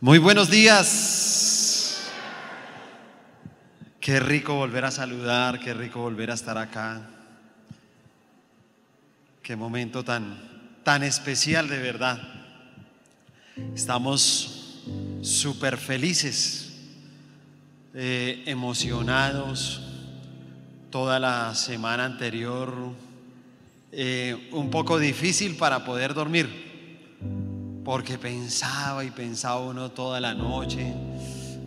Muy 0.00 0.18
buenos 0.18 0.50
días. 0.50 1.98
Qué 4.00 4.20
rico 4.20 4.54
volver 4.54 4.84
a 4.84 4.90
saludar, 4.90 5.60
qué 5.60 5.72
rico 5.72 6.00
volver 6.00 6.30
a 6.30 6.34
estar 6.34 6.58
acá. 6.58 7.08
Qué 9.42 9.56
momento 9.56 10.04
tan, 10.04 10.36
tan 10.82 11.04
especial 11.04 11.68
de 11.68 11.78
verdad. 11.78 12.18
Estamos 13.74 14.82
súper 15.22 15.78
felices, 15.78 16.74
eh, 17.94 18.42
emocionados. 18.46 19.80
Toda 20.90 21.18
la 21.18 21.54
semana 21.54 22.04
anterior, 22.04 22.92
eh, 23.92 24.50
un 24.52 24.70
poco 24.70 24.98
difícil 24.98 25.56
para 25.56 25.84
poder 25.84 26.12
dormir 26.12 26.73
porque 27.84 28.16
pensaba 28.16 29.04
y 29.04 29.10
pensaba 29.10 29.60
uno 29.60 29.90
toda 29.90 30.18
la 30.20 30.32
noche 30.34 30.94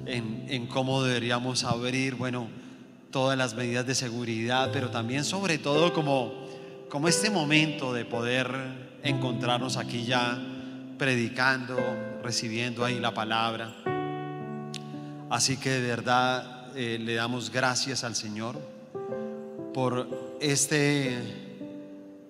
en, 0.08 0.68
cómo 0.68 1.04
deberíamos 1.04 1.64
abrir, 1.64 2.16
bueno, 2.16 2.48
todas 3.12 3.38
las 3.38 3.54
medidas 3.54 3.86
de 3.86 3.94
seguridad, 3.94 4.70
pero 4.74 4.90
también 4.90 5.24
sobre 5.24 5.58
todo 5.58 5.94
como, 5.94 6.34
como 6.90 7.08
este 7.08 7.30
momento 7.30 7.94
de 7.94 8.06
poder 8.06 8.50
encontrarnos 9.04 9.78
aquí 9.78 10.06
ya 10.06 10.42
predicando, 10.98 11.78
recibiendo 12.24 12.84
ahí 12.84 13.00
la 13.00 13.14
palabra. 13.14 13.76
Así 15.30 15.58
que 15.58 15.70
de 15.70 15.88
verdad 15.88 16.76
eh, 16.76 16.98
le 17.00 17.14
damos 17.14 17.52
gracias 17.52 18.04
al 18.04 18.16
Señor 18.16 18.58
por 19.74 20.38
este, 20.42 21.18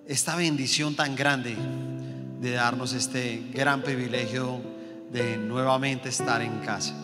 esta 0.06 0.36
bendición 0.36 0.94
tan 0.94 1.16
grande 1.16 1.56
de 2.40 2.52
darnos 2.52 2.92
este 2.92 3.50
gran 3.52 3.82
privilegio 3.82 4.60
de 5.10 5.36
nuevamente 5.36 6.08
estar 6.08 6.40
en 6.42 6.60
casa 6.60 6.94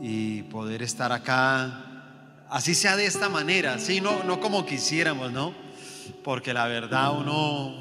y 0.00 0.42
poder 0.42 0.82
estar 0.82 1.10
acá, 1.10 2.44
así 2.48 2.74
sea 2.74 2.96
de 2.96 3.06
esta 3.06 3.28
manera, 3.28 3.78
sí, 3.78 4.00
no, 4.00 4.22
no 4.24 4.40
como 4.40 4.64
quisiéramos, 4.64 5.32
¿no? 5.32 5.52
Porque 6.22 6.54
la 6.54 6.66
verdad 6.66 7.18
uno, 7.18 7.74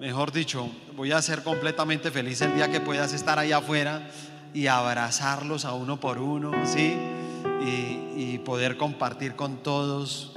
mejor 0.00 0.32
dicho, 0.32 0.68
voy 0.96 1.12
a 1.12 1.22
ser 1.22 1.42
completamente 1.42 2.10
feliz 2.10 2.40
el 2.40 2.54
día 2.54 2.70
que 2.70 2.80
puedas 2.80 3.12
estar 3.12 3.38
allá 3.38 3.58
afuera 3.58 4.08
y 4.52 4.66
abrazarlos 4.66 5.64
a 5.64 5.72
uno 5.74 6.00
por 6.00 6.18
uno, 6.18 6.52
¿sí? 6.66 6.96
Y, 7.64 8.12
y 8.16 8.40
poder 8.44 8.76
compartir 8.76 9.34
con 9.34 9.62
todos. 9.62 10.32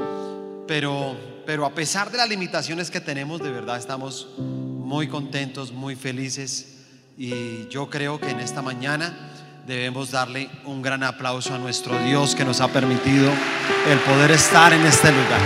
Pero, 0.67 1.16
pero 1.45 1.66
a 1.66 1.73
pesar 1.73 2.11
de 2.11 2.17
las 2.17 2.29
limitaciones 2.29 2.91
que 2.91 3.02
tenemos, 3.02 3.41
de 3.41 3.52
verdad 3.52 3.77
estamos 3.77 4.29
muy 4.86 5.08
contentos, 5.08 5.72
muy 5.72 5.95
felices 5.95 6.67
y 7.17 7.67
yo 7.69 7.89
creo 7.89 8.19
que 8.19 8.30
en 8.30 8.39
esta 8.39 8.61
mañana 8.61 9.31
debemos 9.66 10.11
darle 10.11 10.47
un 10.66 10.83
gran 10.83 11.02
aplauso 11.02 11.55
a 11.55 11.58
nuestro 11.58 11.97
Dios 12.03 12.36
que 12.36 12.45
nos 12.45 12.61
ha 12.61 12.67
permitido 12.67 13.31
el 13.89 13.97
poder 14.00 14.30
estar 14.30 14.72
en 14.73 14.86
este 14.86 15.11
lugar. 15.11 15.41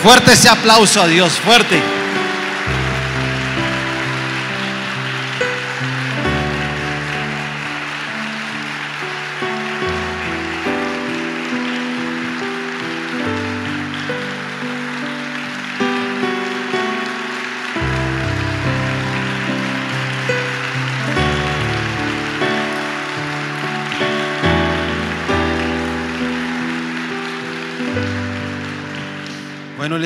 Fuerte 0.00 0.32
ese 0.32 0.48
aplauso 0.48 1.02
a 1.02 1.08
Dios, 1.08 1.32
fuerte. 1.32 1.95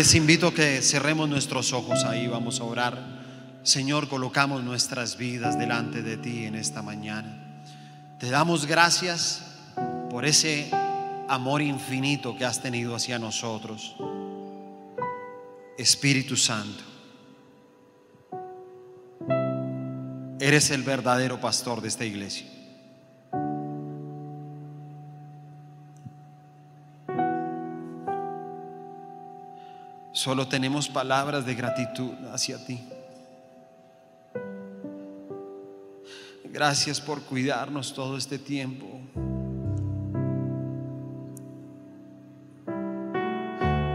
Les 0.00 0.14
invito 0.14 0.46
a 0.46 0.54
que 0.54 0.80
cerremos 0.80 1.28
nuestros 1.28 1.74
ojos 1.74 2.04
ahí, 2.04 2.26
vamos 2.26 2.58
a 2.60 2.64
orar. 2.64 2.98
Señor, 3.62 4.08
colocamos 4.08 4.64
nuestras 4.64 5.18
vidas 5.18 5.58
delante 5.58 6.02
de 6.02 6.16
ti 6.16 6.46
en 6.46 6.54
esta 6.54 6.80
mañana. 6.80 7.62
Te 8.18 8.30
damos 8.30 8.64
gracias 8.64 9.42
por 10.08 10.24
ese 10.24 10.70
amor 11.28 11.60
infinito 11.60 12.34
que 12.34 12.46
has 12.46 12.62
tenido 12.62 12.94
hacia 12.94 13.18
nosotros. 13.18 13.94
Espíritu 15.76 16.34
Santo, 16.34 16.82
eres 20.40 20.70
el 20.70 20.82
verdadero 20.82 21.38
pastor 21.42 21.82
de 21.82 21.88
esta 21.88 22.06
iglesia. 22.06 22.59
Solo 30.20 30.46
tenemos 30.46 30.86
palabras 30.86 31.46
de 31.46 31.54
gratitud 31.54 32.12
hacia 32.30 32.62
ti. 32.66 32.78
Gracias 36.44 37.00
por 37.00 37.22
cuidarnos 37.22 37.94
todo 37.94 38.18
este 38.18 38.38
tiempo. 38.38 39.00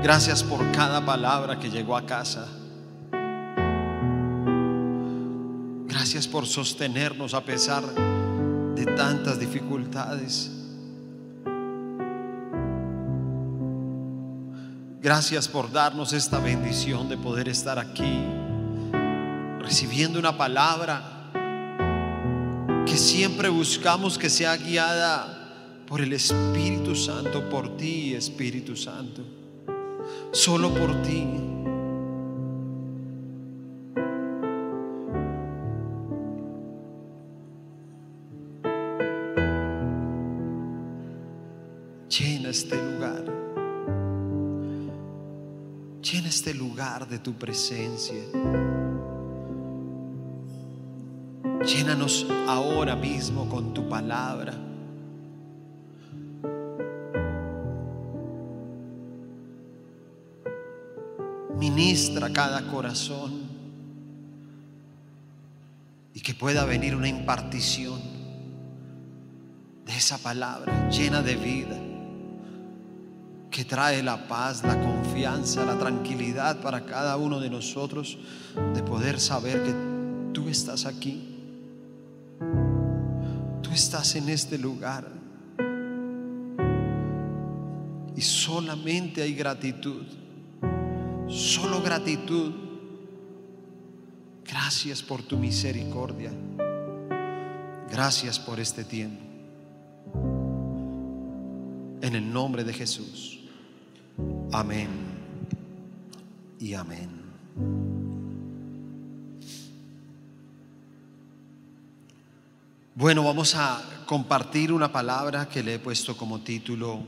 Gracias 0.01 0.41
por 0.41 0.71
cada 0.71 1.05
palabra 1.05 1.59
que 1.59 1.69
llegó 1.69 1.95
a 1.95 2.07
casa. 2.07 2.47
Gracias 5.85 6.27
por 6.27 6.47
sostenernos 6.47 7.35
a 7.35 7.41
pesar 7.41 7.83
de 7.83 8.85
tantas 8.97 9.39
dificultades. 9.39 10.54
Gracias 15.05 15.47
por 15.47 15.71
darnos 15.71 16.13
esta 16.13 16.39
bendición 16.39 17.07
de 17.07 17.15
poder 17.15 17.47
estar 17.47 17.77
aquí 17.77 18.23
recibiendo 19.59 20.17
una 20.17 20.35
palabra 20.35 21.29
que 22.87 22.97
siempre 22.97 23.49
buscamos 23.49 24.17
que 24.17 24.31
sea 24.31 24.57
guiada 24.57 25.83
por 25.85 26.01
el 26.01 26.11
Espíritu 26.11 26.95
Santo, 26.95 27.47
por 27.51 27.77
ti, 27.77 28.15
Espíritu 28.15 28.75
Santo, 28.75 29.21
solo 30.31 30.73
por 30.73 30.99
ti. 31.03 31.54
Tu 47.25 47.33
presencia. 47.33 48.23
Llénanos 51.65 52.27
ahora 52.47 52.95
mismo 52.95 53.49
con 53.49 53.73
tu 53.73 53.89
palabra. 53.89 54.53
Ministra 61.57 62.31
cada 62.31 62.61
corazón 62.67 63.41
y 66.13 66.21
que 66.21 66.35
pueda 66.35 66.63
venir 66.65 66.95
una 66.95 67.07
impartición 67.07 67.99
de 69.83 69.97
esa 69.97 70.19
palabra 70.19 70.89
llena 70.91 71.23
de 71.23 71.35
vida 71.35 71.84
que 73.55 73.63
trae 73.63 74.03
la 74.03 74.27
paz, 74.27 74.65
la 74.65 74.77
confianza, 74.81 75.63
la 75.63 75.77
tranquilidad 75.77 76.59
para 76.59 76.85
cada 76.85 77.15
uno 77.15 77.39
de 77.39 77.49
nosotros 77.49 78.17
de 78.73 78.83
poder 78.83 79.17
saber 79.17 79.63
que 79.63 79.73
tú 80.33 80.49
estás 80.49 80.85
aquí. 80.85 81.37
Tú 83.61 83.71
estás 83.71 84.17
en 84.17 84.27
este 84.27 84.57
lugar. 84.57 85.07
Y 88.13 88.19
solamente 88.19 89.21
hay 89.21 89.33
gratitud. 89.33 90.03
Solo 91.29 91.81
gratitud. 91.81 92.51
Gracias 94.43 95.01
por 95.01 95.23
tu 95.23 95.37
misericordia. 95.37 96.33
Gracias 97.89 98.37
por 98.37 98.59
este 98.59 98.83
tiempo. 98.83 99.23
En 102.01 102.15
el 102.15 102.33
nombre 102.33 102.65
de 102.65 102.73
Jesús. 102.73 103.44
Amén 104.57 104.87
y 106.61 106.73
amén. 106.75 107.09
Bueno, 112.95 113.25
vamos 113.25 113.53
a 113.55 114.05
compartir 114.05 114.71
una 114.71 114.93
palabra 114.93 115.49
que 115.49 115.61
le 115.61 115.73
he 115.73 115.79
puesto 115.79 116.15
como 116.15 116.39
título, 116.39 117.03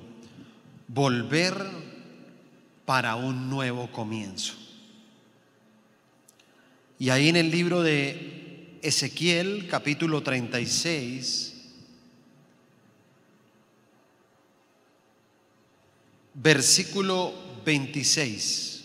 Volver 0.90 1.56
para 2.86 3.16
un 3.16 3.50
nuevo 3.50 3.90
comienzo. 3.94 4.56
Y 7.00 7.12
ahí 7.12 7.30
en 7.30 7.38
el 7.38 7.50
libro 7.50 7.82
de 7.82 8.78
Ezequiel, 8.82 9.70
capítulo 9.70 10.22
36, 10.22 11.57
versículo 16.38 17.34
26. 17.66 18.84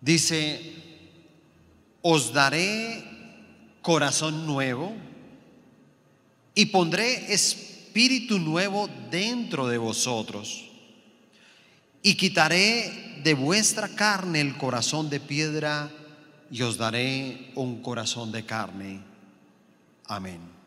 Dice, 0.00 0.74
os 2.00 2.32
daré 2.32 3.04
corazón 3.82 4.46
nuevo 4.46 4.92
y 6.54 6.66
pondré 6.66 7.32
espíritu 7.32 8.38
nuevo 8.38 8.88
dentro 9.10 9.68
de 9.68 9.78
vosotros. 9.78 10.68
Y 12.02 12.16
quitaré 12.16 13.20
de 13.22 13.34
vuestra 13.34 13.88
carne 13.88 14.40
el 14.40 14.56
corazón 14.56 15.08
de 15.08 15.20
piedra 15.20 15.88
y 16.50 16.62
os 16.62 16.78
daré 16.78 17.52
un 17.54 17.80
corazón 17.80 18.32
de 18.32 18.44
carne. 18.44 19.00
Amén. 20.06 20.61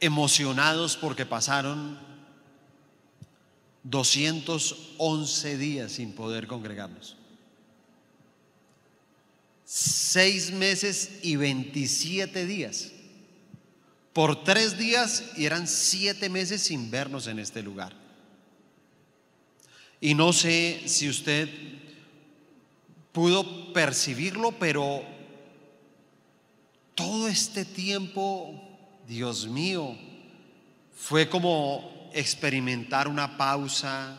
Emocionados 0.00 0.96
porque 0.96 1.26
pasaron 1.26 1.98
211 3.82 5.56
días 5.56 5.92
sin 5.92 6.12
poder 6.12 6.46
congregarnos. 6.46 7.16
Seis 9.64 10.50
meses 10.50 11.18
y 11.22 11.36
27 11.36 12.46
días. 12.46 12.92
Por 14.12 14.42
tres 14.42 14.78
días 14.78 15.24
y 15.36 15.46
eran 15.46 15.68
siete 15.68 16.28
meses 16.28 16.62
sin 16.62 16.90
vernos 16.90 17.26
en 17.26 17.38
este 17.38 17.62
lugar. 17.62 17.94
Y 20.00 20.14
no 20.14 20.32
sé 20.32 20.82
si 20.86 21.08
usted 21.08 21.48
pudo 23.12 23.72
percibirlo, 23.72 24.52
pero 24.52 25.02
todo 26.94 27.28
este 27.28 27.64
tiempo, 27.64 28.67
Dios 29.08 29.48
mío, 29.48 29.96
fue 30.94 31.30
como 31.30 32.10
experimentar 32.12 33.08
una 33.08 33.38
pausa, 33.38 34.18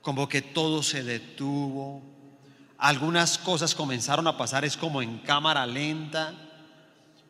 como 0.00 0.26
que 0.26 0.40
todo 0.40 0.82
se 0.82 1.04
detuvo. 1.04 2.02
Algunas 2.78 3.36
cosas 3.36 3.74
comenzaron 3.74 4.26
a 4.26 4.38
pasar, 4.38 4.64
es 4.64 4.78
como 4.78 5.02
en 5.02 5.18
cámara 5.18 5.66
lenta, 5.66 6.32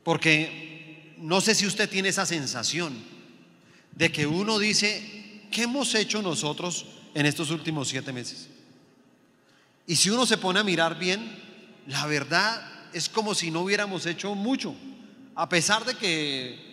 porque 0.04 1.16
no 1.18 1.40
sé 1.40 1.56
si 1.56 1.66
usted 1.66 1.90
tiene 1.90 2.10
esa 2.10 2.24
sensación 2.24 2.96
de 3.90 4.12
que 4.12 4.28
uno 4.28 4.60
dice, 4.60 5.48
¿qué 5.50 5.62
hemos 5.62 5.96
hecho 5.96 6.22
nosotros 6.22 6.86
en 7.12 7.26
estos 7.26 7.50
últimos 7.50 7.88
siete 7.88 8.12
meses? 8.12 8.50
Y 9.84 9.96
si 9.96 10.10
uno 10.10 10.26
se 10.26 10.38
pone 10.38 10.60
a 10.60 10.64
mirar 10.64 10.96
bien, 10.96 11.42
la 11.88 12.06
verdad 12.06 12.62
es 12.92 13.08
como 13.08 13.34
si 13.34 13.50
no 13.50 13.62
hubiéramos 13.62 14.06
hecho 14.06 14.36
mucho, 14.36 14.76
a 15.34 15.48
pesar 15.48 15.84
de 15.84 15.96
que 15.96 16.67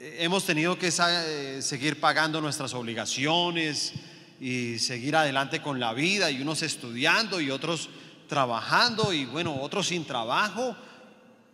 hemos 0.00 0.46
tenido 0.46 0.78
que 0.78 0.88
eh, 0.88 1.58
seguir 1.60 2.00
pagando 2.00 2.40
nuestras 2.40 2.72
obligaciones 2.72 3.92
y 4.40 4.78
seguir 4.78 5.14
adelante 5.14 5.60
con 5.60 5.78
la 5.78 5.92
vida 5.92 6.30
y 6.30 6.40
unos 6.40 6.62
estudiando 6.62 7.38
y 7.38 7.50
otros 7.50 7.90
trabajando 8.26 9.12
y 9.12 9.26
bueno, 9.26 9.60
otros 9.60 9.88
sin 9.88 10.06
trabajo, 10.06 10.74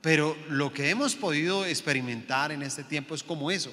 pero 0.01 0.37
lo 0.49 0.73
que 0.73 0.91
hemos 0.91 1.17
podido 1.17 1.65
experimentar 1.65 2.53
en 2.53 2.63
este 2.63 2.85
tiempo 2.85 3.17
es 3.17 3.25
como 3.25 3.51
eso, 3.51 3.73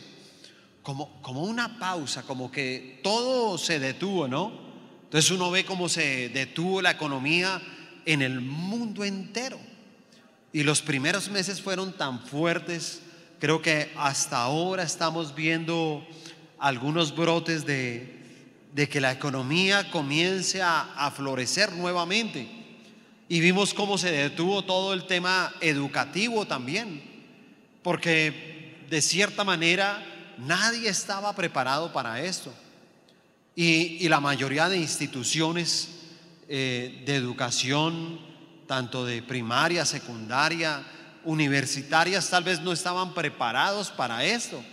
como, 0.82 1.22
como 1.22 1.44
una 1.44 1.78
pausa, 1.78 2.24
como 2.24 2.52
que 2.52 3.00
todo 3.04 3.60
se 3.60 3.78
detuvo, 3.78 4.28
¿no? 4.28 4.52
Entonces 5.04 5.30
uno 5.30 5.52
ve 5.52 5.66
cómo 5.66 5.88
se 5.88 6.30
detuvo 6.30 6.82
la 6.82 6.92
economía 6.92 7.62
en 8.06 8.24
el 8.24 8.42
mundo 8.42 9.04
entero. 9.04 9.60
Y 10.52 10.64
los 10.64 10.82
primeros 10.82 11.30
meses 11.30 11.62
fueron 11.62 11.94
tan 11.94 12.26
fuertes, 12.26 13.02
creo 13.44 13.62
que 13.62 13.92
hasta 13.98 14.38
ahora 14.38 14.84
estamos 14.84 15.36
viendo 15.36 16.08
algunos 16.60 17.14
brotes 17.14 17.66
de, 17.66 18.18
de 18.74 18.88
que 18.88 19.02
la 19.02 19.12
economía 19.12 19.92
comience 19.92 20.62
a, 20.62 21.12
florecer 21.14 21.74
nuevamente. 21.74 22.48
Y 23.28 23.42
vimos 23.42 23.74
cómo 23.74 23.98
se 23.98 24.12
detuvo 24.12 24.64
todo 24.64 24.94
el 24.94 25.08
tema 25.08 25.54
educativo 25.60 26.48
también, 26.48 27.04
porque 27.84 28.78
de 28.90 29.02
cierta 29.02 29.44
manera 29.44 30.02
nadie 30.38 30.88
estaba 30.88 31.36
preparado 31.36 31.92
para 31.92 32.22
esto. 32.22 32.54
Y, 33.58 34.08
la 34.08 34.22
mayoría 34.22 34.70
de 34.70 34.78
instituciones 34.78 35.90
eh, 36.48 37.04
de 37.06 37.16
educación, 37.18 38.22
tanto 38.68 39.06
de 39.06 39.22
primaria, 39.22 39.84
secundaria, 39.84 40.82
universitarias, 41.26 42.30
tal 42.30 42.44
vez 42.44 42.62
no 42.62 42.72
estaban 42.72 43.14
preparados 43.14 43.90
para 43.92 44.24
esto. 44.24 44.64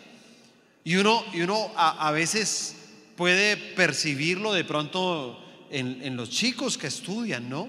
Y 0.84 0.96
uno, 0.96 1.24
y 1.32 1.42
uno 1.42 1.70
a, 1.76 2.10
veces 2.10 2.76
puede 3.16 3.56
percibirlo 3.56 4.52
de 4.52 4.64
pronto 4.64 5.38
en, 5.70 6.00
en 6.02 6.16
los 6.16 6.30
chicos 6.30 6.78
que 6.78 6.86
estudian, 6.86 7.48
¿no? 7.48 7.68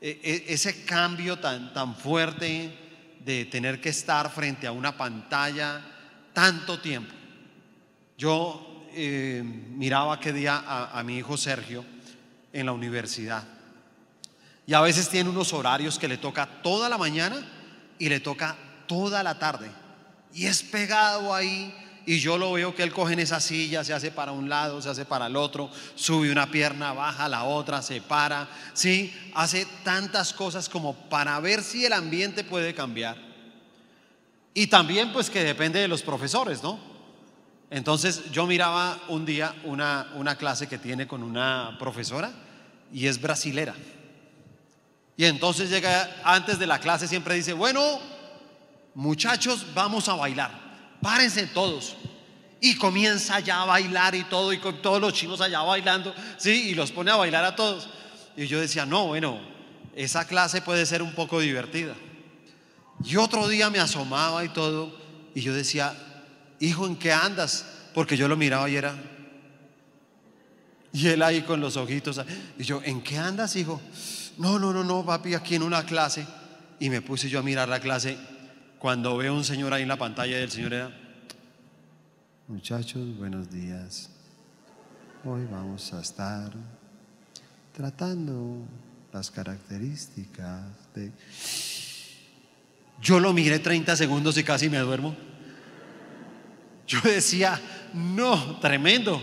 E, 0.00 0.20
e, 0.22 0.52
ese 0.52 0.84
cambio 0.84 1.38
tan, 1.38 1.72
tan 1.72 1.96
fuerte 1.96 2.70
de 3.24 3.44
tener 3.46 3.80
que 3.80 3.90
estar 3.90 4.30
frente 4.30 4.66
a 4.66 4.72
una 4.72 4.96
pantalla 4.96 5.82
tanto 6.32 6.78
tiempo. 6.80 7.14
Yo 8.18 8.86
eh, 8.92 9.42
miraba 9.42 10.14
aquel 10.14 10.34
día 10.34 10.62
a, 10.66 10.98
a 10.98 11.02
mi 11.02 11.18
hijo 11.18 11.36
Sergio 11.36 11.84
en 12.52 12.66
la 12.66 12.72
universidad 12.72 13.44
y 14.66 14.74
a 14.74 14.80
veces 14.80 15.08
tiene 15.08 15.30
unos 15.30 15.52
horarios 15.52 15.98
que 15.98 16.08
le 16.08 16.16
toca 16.16 16.46
toda 16.62 16.88
la 16.88 16.96
mañana 16.96 17.36
y 18.04 18.10
le 18.10 18.20
toca 18.20 18.54
toda 18.86 19.22
la 19.22 19.38
tarde 19.38 19.70
y 20.34 20.44
es 20.44 20.62
pegado 20.62 21.34
ahí 21.34 21.74
y 22.04 22.18
yo 22.18 22.36
lo 22.36 22.52
veo 22.52 22.74
que 22.74 22.82
él 22.82 22.92
coge 22.92 23.14
en 23.14 23.20
esa 23.20 23.40
silla, 23.40 23.82
se 23.82 23.94
hace 23.94 24.10
para 24.10 24.32
un 24.32 24.50
lado, 24.50 24.82
se 24.82 24.90
hace 24.90 25.06
para 25.06 25.28
el 25.28 25.36
otro, 25.36 25.70
sube 25.94 26.30
una 26.30 26.50
pierna, 26.50 26.92
baja 26.92 27.30
la 27.30 27.44
otra, 27.44 27.80
se 27.80 28.02
para, 28.02 28.46
¿sí? 28.74 29.10
Hace 29.34 29.66
tantas 29.84 30.34
cosas 30.34 30.68
como 30.68 30.92
para 31.08 31.40
ver 31.40 31.62
si 31.62 31.86
el 31.86 31.94
ambiente 31.94 32.44
puede 32.44 32.74
cambiar. 32.74 33.16
Y 34.52 34.66
también 34.66 35.10
pues 35.10 35.30
que 35.30 35.42
depende 35.42 35.80
de 35.80 35.88
los 35.88 36.02
profesores, 36.02 36.62
¿no? 36.62 36.78
Entonces 37.70 38.30
yo 38.32 38.46
miraba 38.46 39.00
un 39.08 39.24
día 39.24 39.54
una, 39.64 40.12
una 40.14 40.36
clase 40.36 40.66
que 40.66 40.76
tiene 40.76 41.06
con 41.06 41.22
una 41.22 41.74
profesora 41.78 42.30
y 42.92 43.06
es 43.06 43.18
brasilera. 43.18 43.74
Y 45.16 45.24
entonces 45.24 45.70
llega 45.70 46.16
antes 46.24 46.58
de 46.58 46.66
la 46.66 46.80
clase 46.80 47.08
siempre 47.08 47.34
dice, 47.34 47.52
bueno, 47.52 48.00
muchachos, 48.94 49.66
vamos 49.74 50.08
a 50.08 50.14
bailar 50.14 50.64
párense 51.04 51.46
todos. 51.48 51.96
Y 52.60 52.76
comienza 52.76 53.38
ya 53.40 53.60
a 53.60 53.66
bailar 53.66 54.14
y 54.14 54.24
todo, 54.24 54.52
y 54.54 54.58
con 54.58 54.80
todos 54.80 54.98
los 54.98 55.12
chinos 55.12 55.42
allá 55.42 55.60
bailando, 55.60 56.14
¿sí? 56.38 56.70
Y 56.70 56.74
los 56.74 56.90
pone 56.90 57.10
a 57.10 57.16
bailar 57.16 57.44
a 57.44 57.54
todos. 57.54 57.90
Y 58.38 58.46
yo 58.46 58.58
decía, 58.58 58.86
no, 58.86 59.08
bueno, 59.08 59.38
esa 59.94 60.26
clase 60.26 60.62
puede 60.62 60.86
ser 60.86 61.02
un 61.02 61.14
poco 61.14 61.40
divertida. 61.40 61.94
Y 63.04 63.16
otro 63.16 63.46
día 63.48 63.68
me 63.68 63.78
asomaba 63.78 64.42
y 64.46 64.48
todo, 64.48 64.98
y 65.34 65.42
yo 65.42 65.52
decía, 65.52 65.94
hijo, 66.58 66.86
¿en 66.86 66.96
qué 66.96 67.12
andas? 67.12 67.66
Porque 67.92 68.16
yo 68.16 68.26
lo 68.26 68.36
miraba 68.36 68.68
y 68.70 68.76
era. 68.76 68.94
Y 70.90 71.08
él 71.08 71.22
ahí 71.22 71.42
con 71.42 71.60
los 71.60 71.76
ojitos. 71.76 72.18
Y 72.58 72.64
yo, 72.64 72.80
¿en 72.82 73.02
qué 73.02 73.18
andas, 73.18 73.56
hijo? 73.56 73.78
No, 74.38 74.58
no, 74.58 74.72
no, 74.72 74.82
no, 74.82 75.04
papi, 75.04 75.34
aquí 75.34 75.54
en 75.54 75.62
una 75.62 75.84
clase. 75.84 76.26
Y 76.80 76.90
me 76.90 77.00
puse 77.02 77.28
yo 77.28 77.38
a 77.38 77.42
mirar 77.42 77.68
la 77.68 77.80
clase 77.80 78.18
cuando 78.78 79.16
veo 79.16 79.34
un 79.34 79.44
señor 79.44 79.72
ahí 79.72 79.82
en 79.82 79.88
la 79.88 79.96
pantalla 79.96 80.36
del 80.36 80.50
señor 80.50 80.74
era, 80.74 80.90
muchachos, 82.48 83.16
buenos 83.16 83.50
días. 83.50 84.10
Hoy 85.24 85.46
vamos 85.50 85.92
a 85.94 86.02
estar 86.02 86.52
tratando 87.72 88.66
las 89.12 89.30
características 89.30 90.64
de... 90.94 91.12
Yo 93.00 93.20
lo 93.20 93.32
miré 93.32 93.58
30 93.58 93.96
segundos 93.96 94.36
y 94.36 94.44
casi 94.44 94.68
me 94.68 94.78
duermo. 94.78 95.16
Yo 96.86 97.00
decía, 97.00 97.60
no, 97.94 98.58
tremendo. 98.58 99.22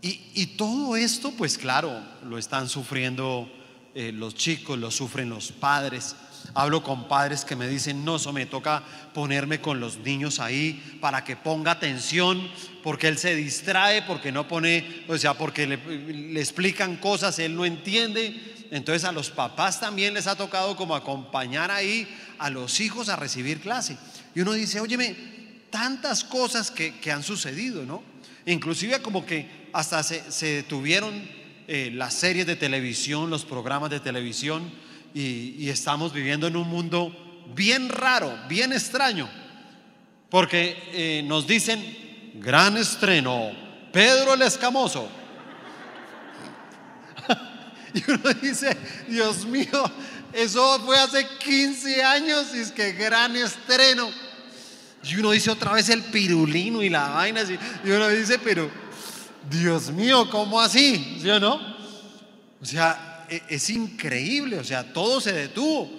Y, 0.00 0.30
y 0.34 0.46
todo 0.56 0.94
esto, 0.94 1.32
pues 1.36 1.58
claro, 1.58 2.00
lo 2.22 2.38
están 2.38 2.68
sufriendo 2.68 3.50
eh, 3.94 4.10
los 4.12 4.34
chicos, 4.34 4.76
lo 4.76 4.90
sufren 4.90 5.28
los 5.28 5.52
padres. 5.52 6.16
Hablo 6.52 6.82
con 6.82 7.06
padres 7.06 7.44
que 7.44 7.54
me 7.54 7.68
dicen, 7.68 8.04
no, 8.04 8.16
eso 8.16 8.32
me 8.32 8.44
toca 8.44 8.82
ponerme 9.14 9.60
con 9.60 9.78
los 9.78 9.98
niños 9.98 10.40
ahí 10.40 10.98
para 11.00 11.22
que 11.22 11.36
ponga 11.36 11.70
atención, 11.70 12.50
porque 12.82 13.06
él 13.06 13.18
se 13.18 13.36
distrae, 13.36 14.02
porque 14.02 14.32
no 14.32 14.48
pone, 14.48 15.04
o 15.08 15.16
sea, 15.16 15.34
porque 15.34 15.66
le, 15.68 16.40
explican 16.40 16.96
cosas, 16.96 17.38
él 17.38 17.54
no 17.54 17.64
entiende. 17.64 18.66
Entonces 18.72 19.04
a 19.04 19.12
los 19.12 19.30
papás 19.30 19.78
también 19.78 20.14
les 20.14 20.26
ha 20.26 20.34
tocado 20.34 20.76
como 20.76 20.96
acompañar 20.96 21.70
ahí 21.70 22.08
a 22.38 22.50
los 22.50 22.80
hijos 22.80 23.08
a 23.08 23.16
recibir 23.16 23.60
clase. 23.60 23.96
Y 24.34 24.40
uno 24.40 24.52
dice, 24.54 24.80
óyeme, 24.80 25.14
tantas 25.70 26.24
cosas 26.24 26.72
que, 26.72 27.12
han 27.12 27.22
sucedido, 27.22 27.84
¿no? 27.86 28.02
Inclusive 28.44 29.00
como 29.00 29.24
que 29.24 29.68
hasta 29.72 30.02
se, 30.02 30.30
se 30.32 30.46
detuvieron 30.46 31.43
eh, 31.66 31.90
las 31.94 32.14
series 32.14 32.46
de 32.46 32.56
televisión, 32.56 33.30
los 33.30 33.44
programas 33.44 33.90
de 33.90 34.00
televisión 34.00 34.70
y, 35.14 35.68
estamos 35.68 36.12
viviendo 36.12 36.46
en 36.46 36.56
un 36.56 36.68
mundo 36.68 37.14
bien 37.54 37.88
raro, 37.88 38.36
bien 38.48 38.72
extraño. 38.72 39.28
Porque 40.28 40.76
eh, 40.92 41.22
nos 41.24 41.46
dicen, 41.46 42.32
gran 42.34 42.76
estreno, 42.76 43.52
Pedro 43.92 44.34
el 44.34 44.42
Escamoso. 44.42 45.08
y 47.94 48.10
uno 48.10 48.34
dice, 48.42 48.76
Dios 49.08 49.46
mío, 49.46 49.90
eso 50.32 50.80
fue 50.80 50.98
hace 50.98 51.26
15 51.38 52.02
años 52.02 52.48
y 52.54 52.58
es 52.58 52.72
que 52.72 52.92
gran 52.92 53.36
estreno. 53.36 54.10
Y 55.04 55.16
uno 55.16 55.30
dice 55.30 55.50
otra 55.50 55.72
vez 55.72 55.88
el 55.90 56.02
pirulino 56.02 56.82
y 56.82 56.88
la 56.88 57.08
vaina. 57.10 57.42
Y 57.84 57.90
uno 57.90 58.08
dice, 58.08 58.38
pero 58.38 58.70
Dios 59.50 59.90
mío, 59.90 60.28
¿cómo 60.30 60.60
así? 60.60 61.18
¿Sí 61.20 61.28
o 61.30 61.40
no? 61.40 61.60
O 62.60 62.64
sea, 62.64 63.26
e, 63.28 63.42
es 63.48 63.70
increíble. 63.70 64.58
O 64.58 64.64
sea, 64.64 64.92
todo 64.92 65.20
se 65.20 65.32
detuvo. 65.32 65.90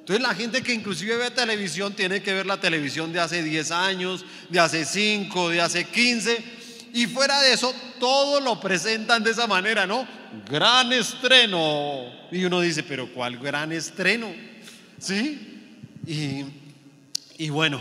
Entonces 0.00 0.22
la 0.22 0.34
gente 0.34 0.62
que 0.62 0.72
inclusive 0.72 1.16
ve 1.16 1.30
televisión 1.30 1.92
tiene 1.92 2.22
que 2.22 2.32
ver 2.32 2.46
la 2.46 2.58
televisión 2.58 3.12
de 3.12 3.20
hace 3.20 3.42
10 3.42 3.70
años, 3.72 4.24
de 4.48 4.58
hace 4.58 4.84
5, 4.84 5.50
de 5.50 5.60
hace 5.60 5.84
15. 5.84 6.44
Y 6.94 7.06
fuera 7.06 7.40
de 7.42 7.52
eso, 7.52 7.74
todo 8.00 8.40
lo 8.40 8.58
presentan 8.58 9.22
de 9.22 9.32
esa 9.32 9.46
manera, 9.46 9.86
¿no? 9.86 10.08
Gran 10.50 10.92
estreno. 10.92 12.06
Y 12.32 12.44
uno 12.44 12.60
dice, 12.60 12.82
pero 12.82 13.12
¿cuál 13.12 13.36
gran 13.38 13.70
estreno? 13.72 14.32
¿Sí? 14.98 15.38
Y, 16.06 16.44
y 17.36 17.50
bueno, 17.50 17.80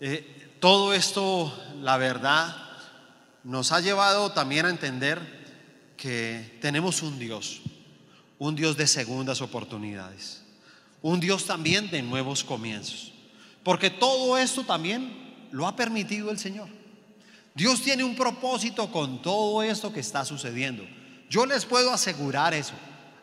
eh, 0.00 0.54
todo 0.60 0.94
esto, 0.94 1.52
la 1.82 1.96
verdad, 1.96 2.69
nos 3.44 3.72
ha 3.72 3.80
llevado 3.80 4.32
también 4.32 4.66
a 4.66 4.70
entender 4.70 5.40
que 5.96 6.58
tenemos 6.60 7.02
un 7.02 7.18
Dios, 7.18 7.60
un 8.38 8.54
Dios 8.54 8.76
de 8.76 8.86
segundas 8.86 9.40
oportunidades, 9.40 10.42
un 11.02 11.20
Dios 11.20 11.46
también 11.46 11.90
de 11.90 12.02
nuevos 12.02 12.44
comienzos, 12.44 13.12
porque 13.62 13.90
todo 13.90 14.38
esto 14.38 14.64
también 14.64 15.48
lo 15.52 15.66
ha 15.66 15.76
permitido 15.76 16.30
el 16.30 16.38
Señor. 16.38 16.68
Dios 17.54 17.82
tiene 17.82 18.04
un 18.04 18.14
propósito 18.14 18.90
con 18.90 19.20
todo 19.22 19.62
esto 19.62 19.92
que 19.92 20.00
está 20.00 20.24
sucediendo. 20.24 20.84
Yo 21.28 21.46
les 21.46 21.64
puedo 21.66 21.92
asegurar 21.92 22.54
eso. 22.54 22.74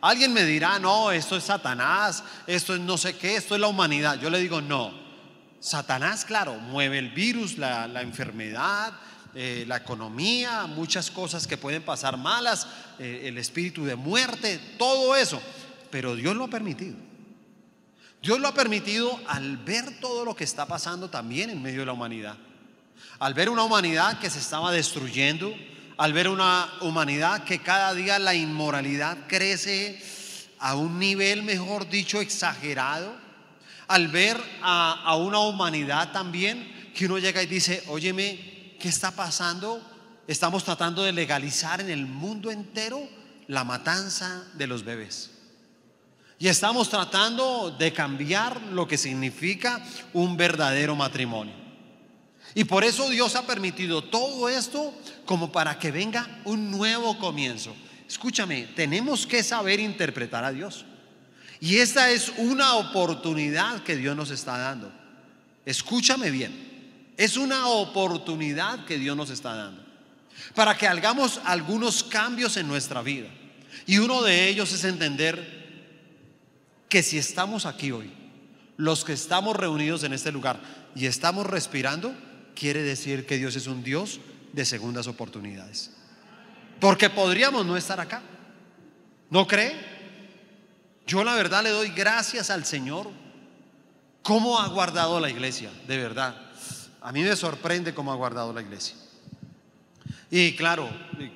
Alguien 0.01 0.31
me 0.31 0.43
dirá, 0.43 0.77
no, 0.79 1.11
esto 1.11 1.37
es 1.37 1.45
Satanás, 1.45 2.23
esto 2.45 2.75
es 2.75 2.81
no 2.81 2.97
sé 2.97 3.17
qué, 3.17 3.35
esto 3.35 3.55
es 3.55 3.61
la 3.61 3.67
humanidad. 3.67 4.19
Yo 4.19 4.29
le 4.29 4.39
digo, 4.39 4.61
no, 4.61 4.93
Satanás, 5.59 6.23
claro, 6.23 6.55
mueve 6.55 6.99
el 6.99 7.09
virus, 7.09 7.57
la, 7.57 8.01
enfermedad, 8.01 8.93
eh, 9.35 9.65
la 9.67 9.77
economía, 9.77 10.65
muchas 10.65 11.11
cosas 11.11 11.47
que 11.47 11.57
pueden 11.57 11.83
pasar 11.83 12.17
malas, 12.17 12.67
eh, 12.99 13.23
el 13.25 13.37
espíritu 13.37 13.85
de 13.85 13.95
muerte, 13.95 14.59
todo 14.77 15.15
eso. 15.15 15.41
Pero 15.89 16.15
Dios 16.15 16.35
lo 16.35 16.45
ha 16.45 16.49
permitido. 16.49 16.95
Dios 18.21 18.39
lo 18.39 18.47
ha 18.47 18.53
permitido 18.53 19.19
al 19.27 19.57
ver 19.57 19.99
todo 19.99 20.25
lo 20.25 20.35
que 20.35 20.43
está 20.43 20.65
pasando 20.65 21.09
también 21.09 21.49
en 21.49 21.61
medio 21.61 21.81
de 21.81 21.85
la 21.85 21.93
humanidad. 21.93 22.35
Al 23.19 23.33
ver 23.33 23.49
una 23.49 23.63
humanidad 23.63 24.19
que 24.19 24.29
se 24.29 24.39
estaba 24.39 24.71
destruyendo, 24.71 25.53
al 25.97 26.13
ver 26.13 26.27
una 26.27 26.69
humanidad 26.81 27.43
que 27.43 27.59
cada 27.59 27.93
día 27.93 28.19
la 28.19 28.35
inmoralidad 28.35 29.27
crece 29.27 30.01
a 30.59 30.75
un 30.75 30.99
nivel, 30.99 31.43
mejor 31.43 31.87
dicho, 31.89 32.19
exagerado 32.19 33.27
al 33.87 34.09
ver 34.09 34.37
a, 34.61 35.15
una 35.15 35.39
humanidad 35.39 36.11
también 36.11 36.91
que 36.93 37.05
uno 37.05 37.17
llega 37.19 37.41
y 37.41 37.47
dice, 37.47 37.83
óyeme, 37.87 38.56
¿qué 38.79 38.89
está 38.89 39.11
pasando? 39.11 39.81
Estamos 40.27 40.63
tratando 40.63 41.03
de 41.03 41.13
legalizar 41.13 41.81
en 41.81 41.89
el 41.89 42.05
mundo 42.05 42.51
entero 42.51 43.07
la 43.47 43.63
matanza 43.63 44.43
de 44.55 44.67
los 44.67 44.83
bebés. 44.83 45.31
Y 46.39 46.47
estamos 46.47 46.89
tratando 46.89 47.75
de 47.77 47.93
cambiar 47.93 48.61
lo 48.61 48.87
que 48.87 48.97
significa 48.97 49.83
un 50.13 50.37
verdadero 50.37 50.95
matrimonio. 50.95 51.55
Y 52.53 52.63
por 52.65 52.83
eso 52.83 53.09
Dios 53.09 53.35
ha 53.35 53.47
permitido 53.47 54.03
todo 54.03 54.47
esto 54.49 54.93
como 55.25 55.51
para 55.51 55.79
que 55.79 55.91
venga 55.91 56.27
un 56.45 56.71
nuevo 56.71 57.17
comienzo. 57.17 57.75
Escúchame, 58.07 58.67
tenemos 58.75 59.25
que 59.25 59.43
saber 59.43 59.79
interpretar 59.79 60.43
a 60.43 60.51
Dios. 60.51 60.85
Y 61.59 61.77
esta 61.77 62.11
es 62.11 62.31
una 62.37 62.75
oportunidad 62.75 63.81
que 63.83 63.95
Dios 63.95 64.15
nos 64.15 64.29
está 64.29 64.57
dando. 64.57 64.91
Escúchame 65.65 66.29
bien. 66.29 66.66
Es 67.17 67.35
una 67.35 67.67
oportunidad 67.67 68.85
que 68.85 68.97
Dios 68.97 69.17
nos 69.17 69.31
está 69.31 69.55
dando 69.55 69.87
para 70.53 70.77
que 70.77 70.87
hagamos 70.87 71.41
algunos 71.43 72.03
cambios 72.03 72.57
en 72.57 72.67
nuestra 72.67 73.01
vida. 73.01 73.27
Y 73.85 73.97
uno 73.97 74.21
de 74.21 74.47
ellos 74.47 74.71
es 74.71 74.83
entender 74.83 75.57
que 76.89 77.03
si 77.03 77.17
estamos 77.17 77.65
aquí 77.65 77.91
hoy, 77.91 78.11
los 78.77 79.03
que 79.03 79.13
estamos 79.13 79.55
reunidos 79.55 80.03
en 80.03 80.13
este 80.13 80.31
lugar 80.31 80.59
y 80.95 81.07
estamos 81.07 81.45
respirando, 81.45 82.13
quiere 82.55 82.83
decir 82.83 83.25
que 83.25 83.37
Dios 83.37 83.55
es 83.55 83.67
un 83.67 83.83
Dios 83.83 84.19
de 84.53 84.65
segundas 84.65 85.07
oportunidades. 85.07 85.91
Porque 86.79 87.09
podríamos 87.09 87.65
no 87.65 87.75
estar 87.75 87.99
acá. 87.99 88.21
¿No 89.29 89.47
cree? 89.47 89.75
Yo 91.07 91.23
la 91.23 91.35
verdad 91.35 91.63
le 91.63 91.69
doy 91.69 91.89
gracias 91.89 92.49
al 92.49 92.65
Señor. 92.65 93.09
¿Cómo 94.21 94.59
ha 94.59 94.67
guardado 94.67 95.19
la 95.19 95.29
iglesia? 95.29 95.71
De 95.87 95.97
verdad. 95.97 96.46
A 97.07 97.13
mí 97.13 97.23
me 97.23 97.37
sorprende 97.37 97.93
cómo 97.93 98.11
ha 98.11 98.15
guardado 98.15 98.51
la 98.51 98.61
iglesia. 98.61 98.93
Y 100.29 100.57
claro, 100.57 100.89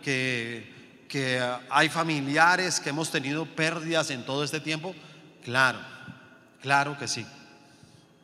que, 0.04 1.06
que 1.08 1.42
hay 1.70 1.88
familiares 1.88 2.82
que 2.82 2.90
hemos 2.90 3.10
tenido 3.10 3.46
pérdidas 3.46 4.10
en 4.10 4.26
todo 4.26 4.44
este 4.44 4.60
tiempo. 4.60 4.94
Claro, 5.46 5.80
claro 6.62 6.98
que 6.98 7.08
sí. 7.08 7.26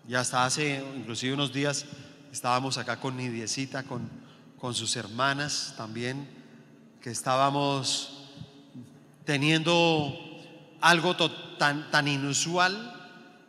Ya 0.10 0.20
hasta 0.20 0.44
hace 0.44 0.84
inclusive 0.98 1.36
unos 1.36 1.54
días 1.54 1.86
estábamos 2.34 2.78
acá 2.78 3.00
con 3.00 3.16
Nidiecita, 3.16 3.84
con, 3.84 4.10
con 4.58 4.76
sus 4.76 4.98
hermanas 4.98 5.74
también, 5.78 6.28
que 7.02 7.12
estábamos 7.12 8.28
teniendo 9.24 10.14
algo 10.82 11.16
tan, 11.58 11.90
tan 11.92 12.10
inusual, 12.10 12.94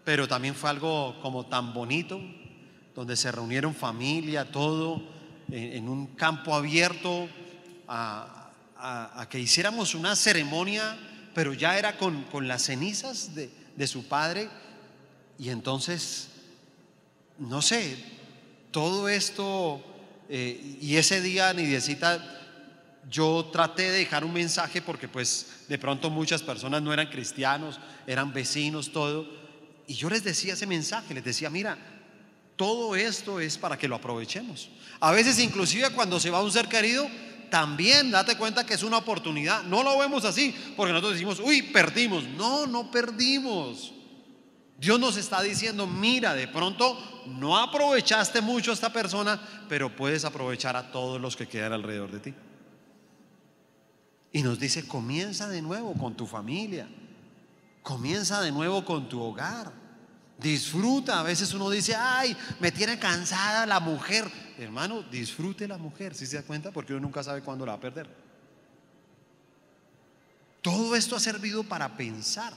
pero 0.04 0.28
también 0.28 0.54
fue 0.54 0.70
algo 0.70 1.20
como 1.20 1.46
tan 1.46 1.74
bonito, 1.74 2.20
donde 2.98 3.16
se 3.16 3.30
reunieron 3.30 3.76
familia, 3.76 4.50
todo, 4.50 5.00
en, 5.52 5.88
un 5.88 6.08
campo 6.16 6.52
abierto, 6.52 7.28
a, 7.86 8.50
que 9.30 9.38
hiciéramos 9.38 9.94
una 9.94 10.16
ceremonia, 10.16 10.98
pero 11.32 11.52
ya 11.52 11.78
era 11.78 11.96
con, 11.96 12.26
las 12.48 12.62
cenizas 12.62 13.36
de, 13.36 13.86
su 13.86 14.08
padre. 14.08 14.48
Y 15.38 15.50
entonces, 15.50 16.30
no 17.38 17.62
sé, 17.62 18.04
todo 18.72 19.08
esto, 19.08 19.80
eh, 20.28 20.78
y 20.80 20.96
ese 20.96 21.20
día 21.20 21.52
Nidiecita 21.52 22.18
yo 23.08 23.48
traté 23.52 23.92
de 23.92 23.98
dejar 23.98 24.24
un 24.24 24.32
mensaje 24.32 24.82
porque 24.82 25.06
pues 25.06 25.66
de 25.68 25.78
pronto 25.78 26.10
muchas 26.10 26.42
personas 26.42 26.82
no 26.82 26.92
eran 26.92 27.06
cristianos, 27.06 27.78
eran 28.08 28.32
vecinos, 28.32 28.90
todo. 28.90 29.24
Y 29.86 29.94
yo 29.94 30.10
les 30.10 30.24
decía 30.24 30.54
ese 30.54 30.66
mensaje, 30.66 31.14
les 31.14 31.22
decía, 31.22 31.48
mira, 31.48 31.78
todo 32.58 32.96
esto 32.96 33.38
es 33.38 33.56
para 33.56 33.78
que 33.78 33.86
lo 33.86 33.94
aprovechemos. 33.94 34.68
A 34.98 35.12
veces 35.12 35.38
inclusive 35.38 35.90
cuando 35.90 36.18
se 36.18 36.28
va 36.28 36.42
un 36.42 36.50
ser 36.50 36.68
querido, 36.68 37.08
también 37.50 38.10
date 38.10 38.36
cuenta 38.36 38.66
que 38.66 38.74
es 38.74 38.82
una 38.82 38.98
oportunidad. 38.98 39.62
No 39.62 39.84
lo 39.84 39.96
vemos 39.96 40.24
así, 40.24 40.54
porque 40.76 40.92
nosotros 40.92 41.14
decimos, 41.14 41.40
uy, 41.40 41.62
perdimos. 41.62 42.24
No, 42.24 42.66
no 42.66 42.90
perdimos. 42.90 43.94
Dios 44.76 44.98
nos 44.98 45.16
está 45.16 45.40
diciendo, 45.40 45.86
mira, 45.86 46.34
de 46.34 46.48
pronto 46.48 46.98
no 47.26 47.56
aprovechaste 47.56 48.40
mucho 48.40 48.72
a 48.72 48.74
esta 48.74 48.92
persona, 48.92 49.40
pero 49.68 49.94
puedes 49.94 50.24
aprovechar 50.24 50.76
a 50.76 50.90
todos 50.90 51.20
los 51.20 51.36
que 51.36 51.46
quedan 51.46 51.72
alrededor 51.72 52.10
de 52.10 52.18
ti. 52.18 52.34
Y 54.32 54.42
nos 54.42 54.58
dice, 54.58 54.86
comienza 54.86 55.48
de 55.48 55.62
nuevo 55.62 55.94
con 55.94 56.16
tu 56.16 56.26
familia, 56.26 56.88
comienza 57.82 58.42
de 58.42 58.50
nuevo 58.50 58.84
con 58.84 59.08
tu 59.08 59.22
hogar, 59.22 59.72
disfruta. 60.38 61.20
A 61.20 61.22
veces 61.22 61.52
uno 61.52 61.68
dice, 61.70 61.94
ay, 61.94 62.36
me 62.60 62.72
tiene 62.72 62.98
cansada 62.98 63.66
la 63.66 63.80
mujer. 63.80 64.30
Hermano, 64.58 65.02
disfrute 65.02 65.68
la 65.68 65.78
mujer, 65.78 66.14
si 66.14 66.26
se 66.26 66.36
da 66.36 66.42
cuenta, 66.42 66.72
porque 66.72 66.92
uno 66.92 67.02
nunca 67.02 67.22
sabe 67.22 67.42
cuándo 67.42 67.66
la 67.66 67.72
va 67.72 67.78
a 67.78 67.80
perder. 67.80 68.08
Todo 70.62 70.96
esto 70.96 71.16
ha 71.16 71.20
servido 71.20 71.62
para 71.62 71.96
pensar. 71.96 72.52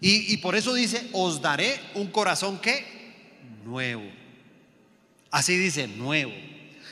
Y, 0.00 0.32
y 0.32 0.36
por 0.38 0.54
eso 0.54 0.74
dice, 0.74 1.08
os 1.12 1.40
daré 1.40 1.80
un 1.94 2.08
corazón 2.08 2.58
que 2.58 2.84
nuevo. 3.64 4.04
Así 5.30 5.56
dice, 5.56 5.88
nuevo. 5.88 6.32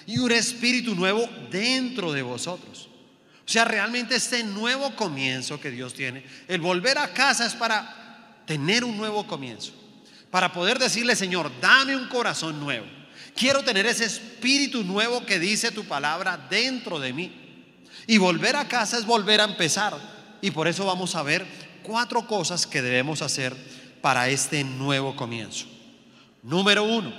Y 0.06 0.18
un 0.18 0.32
espíritu 0.32 0.94
nuevo 0.94 1.28
dentro 1.50 2.12
de 2.12 2.22
vosotros. 2.22 2.88
O 3.46 3.48
sea, 3.48 3.64
realmente 3.64 4.16
este 4.16 4.42
nuevo 4.42 4.96
comienzo 4.96 5.60
que 5.60 5.70
Dios 5.70 5.92
tiene, 5.92 6.24
el 6.48 6.60
volver 6.60 6.98
a 6.98 7.12
casa 7.12 7.46
es 7.46 7.54
para 7.54 8.42
tener 8.46 8.84
un 8.84 8.96
nuevo 8.96 9.26
comienzo, 9.26 9.72
para 10.34 10.52
poder 10.52 10.80
decirle, 10.80 11.14
Señor, 11.14 11.48
dame 11.60 11.94
un 11.94 12.08
corazón 12.08 12.58
nuevo. 12.58 12.86
Quiero 13.36 13.62
tener 13.62 13.86
ese 13.86 14.06
espíritu 14.06 14.82
nuevo 14.82 15.24
que 15.24 15.38
dice 15.38 15.70
tu 15.70 15.84
palabra 15.84 16.48
dentro 16.50 16.98
de 16.98 17.12
mí. 17.12 17.32
Y 18.08 18.18
volver 18.18 18.56
a 18.56 18.66
casa 18.66 18.98
es 18.98 19.06
volver 19.06 19.40
a 19.40 19.44
empezar. 19.44 19.96
Y 20.42 20.50
por 20.50 20.66
eso 20.66 20.86
vamos 20.86 21.14
a 21.14 21.22
ver 21.22 21.46
cuatro 21.84 22.26
cosas 22.26 22.66
que 22.66 22.82
debemos 22.82 23.22
hacer 23.22 23.54
para 24.00 24.28
este 24.28 24.64
nuevo 24.64 25.14
comienzo. 25.14 25.66
Número 26.42 26.82
uno, 26.82 27.14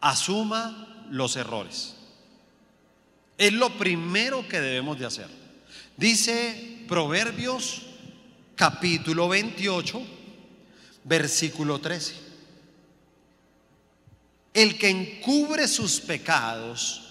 asuma 0.00 1.04
los 1.10 1.36
errores. 1.36 1.96
Es 3.36 3.52
lo 3.52 3.76
primero 3.76 4.48
que 4.48 4.58
debemos 4.58 4.98
de 4.98 5.04
hacer. 5.04 5.28
Dice 5.98 6.86
Proverbios 6.88 7.82
capítulo 8.56 9.28
28, 9.28 10.23
versículo 11.04 11.80
13. 11.80 12.14
El 14.52 14.78
que 14.78 14.88
encubre 14.88 15.68
sus 15.68 16.00
pecados 16.00 17.02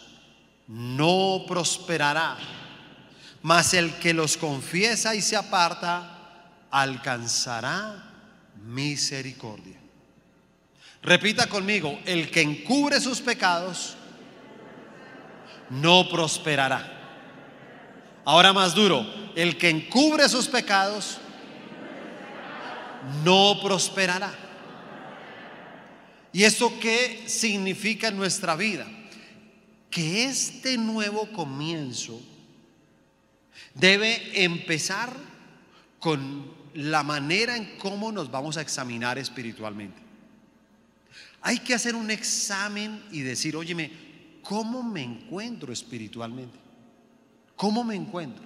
no 0.67 1.45
prosperará, 1.47 2.37
mas 3.41 3.73
el 3.73 3.93
que 3.95 4.13
los 4.13 4.37
confiesa 4.37 5.13
y 5.13 5.21
se 5.21 5.35
aparta 5.35 6.49
alcanzará 6.71 8.11
misericordia. 8.65 9.77
Repita 11.01 11.47
conmigo, 11.47 11.99
el 12.05 12.31
que 12.31 12.41
encubre 12.41 12.99
sus 13.01 13.19
pecados 13.19 13.95
no 15.69 16.07
prosperará. 16.07 17.01
Ahora 18.23 18.53
más 18.53 18.73
duro, 18.73 19.05
el 19.35 19.57
que 19.57 19.69
encubre 19.69 20.29
sus 20.29 20.47
pecados 20.47 21.17
no 23.23 23.59
prosperará. 23.61 24.33
¿Y 26.31 26.43
esto 26.43 26.73
qué 26.79 27.23
significa 27.27 28.07
en 28.07 28.17
nuestra 28.17 28.55
vida? 28.55 28.87
Que 29.89 30.25
este 30.25 30.77
nuevo 30.77 31.31
comienzo 31.31 32.19
debe 33.75 34.43
empezar 34.43 35.15
con 35.99 36.51
la 36.73 37.03
manera 37.03 37.55
en 37.55 37.77
cómo 37.77 38.11
nos 38.11 38.31
vamos 38.31 38.57
a 38.57 38.61
examinar 38.61 39.17
espiritualmente. 39.17 40.01
Hay 41.41 41.59
que 41.59 41.73
hacer 41.73 41.95
un 41.95 42.09
examen 42.09 43.03
y 43.11 43.21
decir, 43.21 43.55
óyeme, 43.55 43.91
¿cómo 44.41 44.81
me 44.81 45.03
encuentro 45.03 45.71
espiritualmente? 45.71 46.57
¿Cómo 47.55 47.83
me 47.83 47.95
encuentro? 47.95 48.43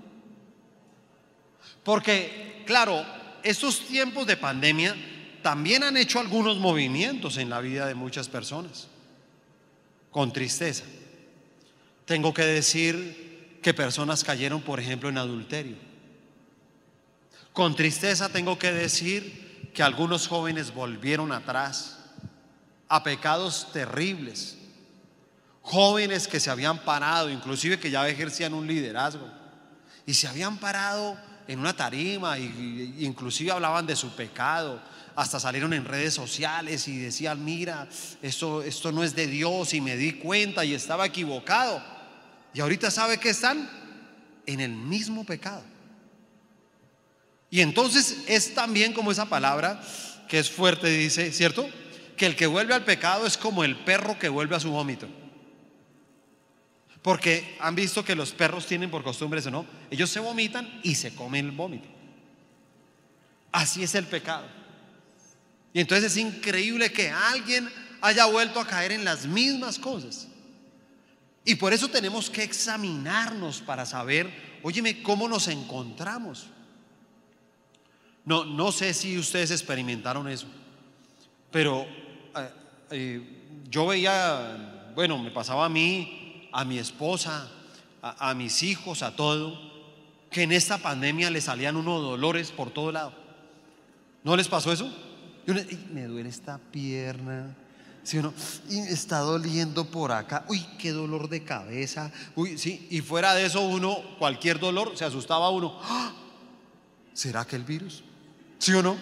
Porque, 1.84 2.64
claro, 2.66 3.06
estos 3.50 3.88
tiempos 3.88 4.28
de 4.28 4.36
pandemia 4.36 4.96
también 5.42 5.84
han 5.84 5.96
hecho 5.96 6.20
algunos 6.20 6.58
movimientos 6.58 7.38
en 7.38 7.50
la 7.50 7.62
vida 7.62 7.86
de 7.86 7.96
muchas 7.96 8.28
personas, 8.28 8.88
con 10.12 10.34
tristeza. 10.34 10.84
Tengo 12.06 12.34
que 12.34 12.44
decir 12.44 13.60
que 13.62 13.74
personas 13.74 14.26
cayeron, 14.26 14.62
por 14.62 14.82
ejemplo, 14.82 15.08
en 15.08 15.18
adulterio. 15.18 15.78
Con 17.54 17.76
tristeza 17.76 18.28
tengo 18.28 18.60
que 18.60 18.74
decir 18.74 19.72
que 19.74 19.82
algunos 19.82 20.28
jóvenes 20.28 20.74
volvieron 20.74 21.32
atrás 21.32 22.00
a 22.90 23.02
pecados 23.04 23.72
terribles. 23.72 24.58
Jóvenes 25.62 26.28
que 26.28 26.42
se 26.42 26.50
habían 26.50 26.80
parado, 26.80 27.30
inclusive 27.30 27.80
que 27.80 27.92
ya 27.92 28.08
ejercían 28.10 28.54
un 28.54 28.68
liderazgo, 28.68 29.28
y 30.06 30.14
se 30.14 30.28
habían 30.28 30.58
parado 30.58 31.18
en 31.48 31.60
una 31.60 31.76
tarima, 31.76 32.38
y, 32.38 32.96
inclusive 33.00 33.52
hablaban 33.52 33.86
de 33.86 33.96
su 33.96 34.16
pecado, 34.16 34.82
hasta 35.16 35.40
salieron 35.40 35.74
en 35.74 35.86
redes 35.86 36.14
sociales 36.14 36.88
y 36.88 36.98
decían, 36.98 37.44
mira, 37.44 37.88
esto, 38.22 38.62
esto 38.62 38.92
no 38.92 39.04
es 39.04 39.16
de 39.16 39.28
Dios 39.28 39.74
y 39.74 39.82
me 39.82 39.96
di 39.96 40.14
cuenta 40.14 40.64
y 40.64 40.74
estaba 40.74 41.06
equivocado. 41.06 41.82
Y 42.54 42.60
ahorita 42.60 42.92
sabe 42.92 43.18
que 43.18 43.30
están 43.30 43.70
en 44.46 44.60
el 44.60 44.72
mismo 44.72 45.26
pecado. 45.26 45.64
Y 47.50 47.62
entonces 47.62 48.26
es 48.28 48.54
también 48.54 48.94
como 48.94 49.12
esa 49.12 49.26
palabra 49.26 49.82
que 50.28 50.40
es 50.40 50.52
fuerte, 50.52 50.88
dice, 50.88 51.32
¿cierto? 51.32 51.68
Que 52.16 52.26
el 52.26 52.36
que 52.36 52.48
vuelve 52.48 52.74
al 52.74 52.84
pecado 52.84 53.26
es 53.26 53.38
como 53.38 53.64
el 53.64 53.76
perro 53.78 54.20
que 54.20 54.30
vuelve 54.30 54.56
a 54.56 54.60
su 54.60 54.72
vómito. 54.72 55.08
Porque 57.08 57.56
han 57.62 57.74
visto 57.74 58.04
que 58.04 58.18
los 58.18 58.34
perros 58.34 58.66
tienen 58.66 58.92
por 58.92 59.02
costumbre 59.02 59.40
eso, 59.40 59.50
¿no? 59.50 59.66
Ellos 59.90 60.10
se 60.10 60.20
vomitan 60.20 60.82
y 60.84 60.94
se 60.94 61.16
comen 61.16 61.46
el 61.46 61.52
vómito. 61.54 61.88
Así 63.50 63.82
es 63.82 63.96
el 63.96 64.04
pecado. 64.04 64.46
Y 65.72 65.80
entonces 65.80 66.12
es 66.12 66.18
increíble 66.18 66.92
que 66.92 67.10
alguien 67.10 67.70
haya 68.02 68.26
vuelto 68.26 68.60
a 68.60 68.68
caer 68.68 68.92
en 68.92 69.06
las 69.06 69.26
mismas 69.26 69.80
cosas. 69.80 70.28
Y 71.46 71.56
por 71.56 71.72
eso 71.72 71.88
tenemos 71.88 72.30
que 72.30 72.44
examinarnos 72.44 73.62
para 73.62 73.86
saber, 73.86 74.60
óyeme, 74.62 75.02
cómo 75.02 75.30
nos 75.30 75.48
encontramos. 75.48 76.48
No, 78.26 78.44
no 78.44 78.74
sé 78.74 78.94
si 78.94 79.18
ustedes 79.18 79.52
experimentaron 79.52 80.28
eso, 80.28 80.48
pero 81.52 81.84
eh, 82.36 82.50
eh, 82.92 83.22
yo 83.70 83.88
veía, 83.88 84.92
bueno, 84.94 85.18
me 85.18 85.32
pasaba 85.32 85.64
a 85.64 85.70
mí, 85.70 86.26
a 86.58 86.66
mi 86.66 86.80
esposa, 86.80 87.48
a, 88.02 88.34
mis 88.34 88.64
hijos, 88.64 89.04
a 89.04 89.16
todo, 89.16 89.62
que 90.32 90.42
en 90.42 90.52
esta 90.52 90.80
pandemia 90.80 91.30
le 91.30 91.40
salían 91.40 91.76
unos 91.76 92.02
dolores 92.02 92.50
por 92.50 92.72
todo 92.72 92.92
lado. 92.92 93.14
¿No 94.24 94.36
les 94.36 94.48
pasó 94.48 94.72
eso? 94.72 94.92
me 95.94 96.08
duele 96.08 96.30
esta 96.30 96.58
pierna. 96.58 97.56
¿Sí 98.02 98.18
o 98.18 98.34
Y 98.72 98.80
está 98.80 99.20
doliendo 99.20 99.86
por 99.86 100.12
acá. 100.12 100.46
Uy, 100.50 100.66
qué 100.80 100.92
dolor 100.92 101.30
de 101.30 101.44
cabeza. 101.44 102.12
Uy, 102.36 102.58
sí. 102.58 102.88
Y 102.90 103.02
fuera 103.02 103.36
de 103.36 103.46
eso, 103.46 103.62
uno, 103.62 104.00
cualquier 104.18 104.60
dolor, 104.60 104.98
se 104.98 105.06
asustaba 105.06 105.52
uno. 105.52 105.80
¡Ah! 105.84 106.12
¿Será 107.14 107.46
que 107.46 107.56
el 107.56 107.66
virus? 107.66 108.04
¿Sí 108.58 108.74
o 108.74 108.82
no? 108.82 108.98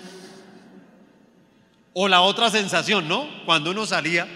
O 1.94 2.10
la 2.10 2.20
otra 2.20 2.50
sensación, 2.52 3.08
¿no? 3.08 3.26
Cuando 3.46 3.72
uno 3.72 3.86
salía. 3.86 4.28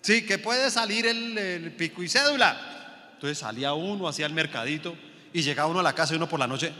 Sí, 0.00 0.24
que 0.24 0.38
puede 0.38 0.70
salir 0.70 1.06
el, 1.06 1.74
pico 1.76 2.02
y 2.02 2.08
cédula. 2.08 3.10
Entonces 3.14 3.38
salía 3.38 3.74
uno, 3.74 4.08
hacía 4.08 4.26
el 4.26 4.32
mercadito 4.32 4.96
y 5.32 5.42
llegaba 5.42 5.68
uno 5.68 5.80
a 5.80 5.82
la 5.82 5.92
casa 5.92 6.14
y 6.14 6.16
uno 6.16 6.28
por 6.28 6.38
la 6.38 6.46
noche. 6.46 6.72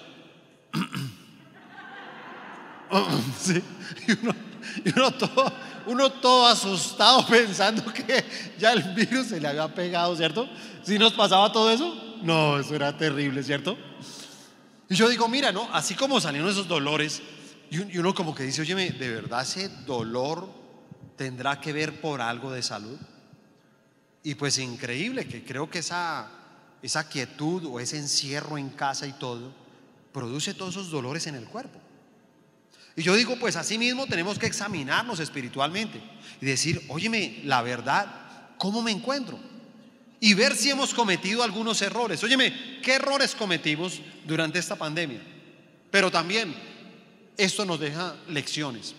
y 4.85 4.91
uno, 4.97 5.13
todo, 5.13 5.53
uno 5.87 6.13
todo 6.13 6.47
asustado 6.47 7.27
pensando 7.27 7.93
que 7.93 8.25
ya 8.59 8.73
el 8.73 8.83
virus 8.95 9.29
se 9.29 9.41
le 9.41 9.49
había 9.49 9.73
pegado, 9.75 10.17
¿cierto? 10.17 10.49
Si 10.83 10.99
nos 10.99 11.13
pasaba 11.13 11.53
todo 11.53 11.71
eso, 11.71 11.95
no, 12.23 12.59
eso 12.59 12.75
era 12.75 12.97
terrible, 12.97 13.43
¿cierto? 13.43 13.77
Y 14.89 14.95
yo 14.95 15.09
digo, 15.09 15.29
mira, 15.29 15.53
¿no? 15.53 15.69
Así 15.73 15.95
como 15.95 16.21
salieron 16.21 16.49
esos 16.49 16.69
dolores, 16.69 17.21
y 17.71 17.99
uno 17.99 18.15
como 18.15 18.35
que 18.35 18.45
dice, 18.45 18.63
oye, 18.63 18.75
¿de 18.75 19.11
verdad 19.11 19.43
ese 19.43 19.69
dolor 19.85 20.49
tendrá 21.19 21.61
que 21.61 21.75
ver 21.75 22.01
por 22.01 22.23
algo 22.23 22.51
de 22.51 22.63
salud? 22.63 22.97
Y 24.23 24.37
pues 24.37 24.59
increíble 24.59 25.29
que 25.29 25.45
creo 25.45 25.69
que 25.69 25.81
esa, 25.81 26.31
esa 26.81 27.09
quietud 27.09 27.67
o 27.67 27.81
ese 27.81 27.99
encierro 27.99 28.57
en 28.57 28.71
casa 28.71 29.07
y 29.07 29.13
todo 29.13 29.53
produce 30.13 30.55
todos 30.55 30.77
esos 30.77 30.91
dolores 30.91 31.27
en 31.27 31.35
el 31.35 31.45
cuerpo. 31.45 31.79
Y 32.97 33.03
yo 33.03 33.15
digo, 33.15 33.39
pues 33.39 33.57
así 33.57 33.79
mismo 33.79 34.07
tenemos 34.07 34.39
que 34.39 34.47
examinarnos 34.47 35.21
espiritualmente 35.21 36.01
y 36.41 36.47
decir, 36.47 36.83
óyeme, 36.89 37.43
la 37.45 37.63
verdad, 37.63 38.07
¿cómo 38.57 38.83
me 38.83 38.91
encuentro? 38.91 39.39
Y 40.21 40.35
ver 40.35 40.57
si 40.57 40.71
hemos 40.71 40.95
cometido 40.95 41.45
algunos 41.45 41.81
errores. 41.83 42.23
Óyeme, 42.25 42.81
¿qué 42.83 42.95
errores 42.95 43.37
cometimos 43.37 44.01
durante 44.27 44.59
esta 44.59 44.75
pandemia? 44.75 45.21
Pero 45.93 46.11
también 46.11 46.55
esto 47.37 47.65
nos 47.65 47.79
deja 47.79 48.17
lecciones 48.29 48.97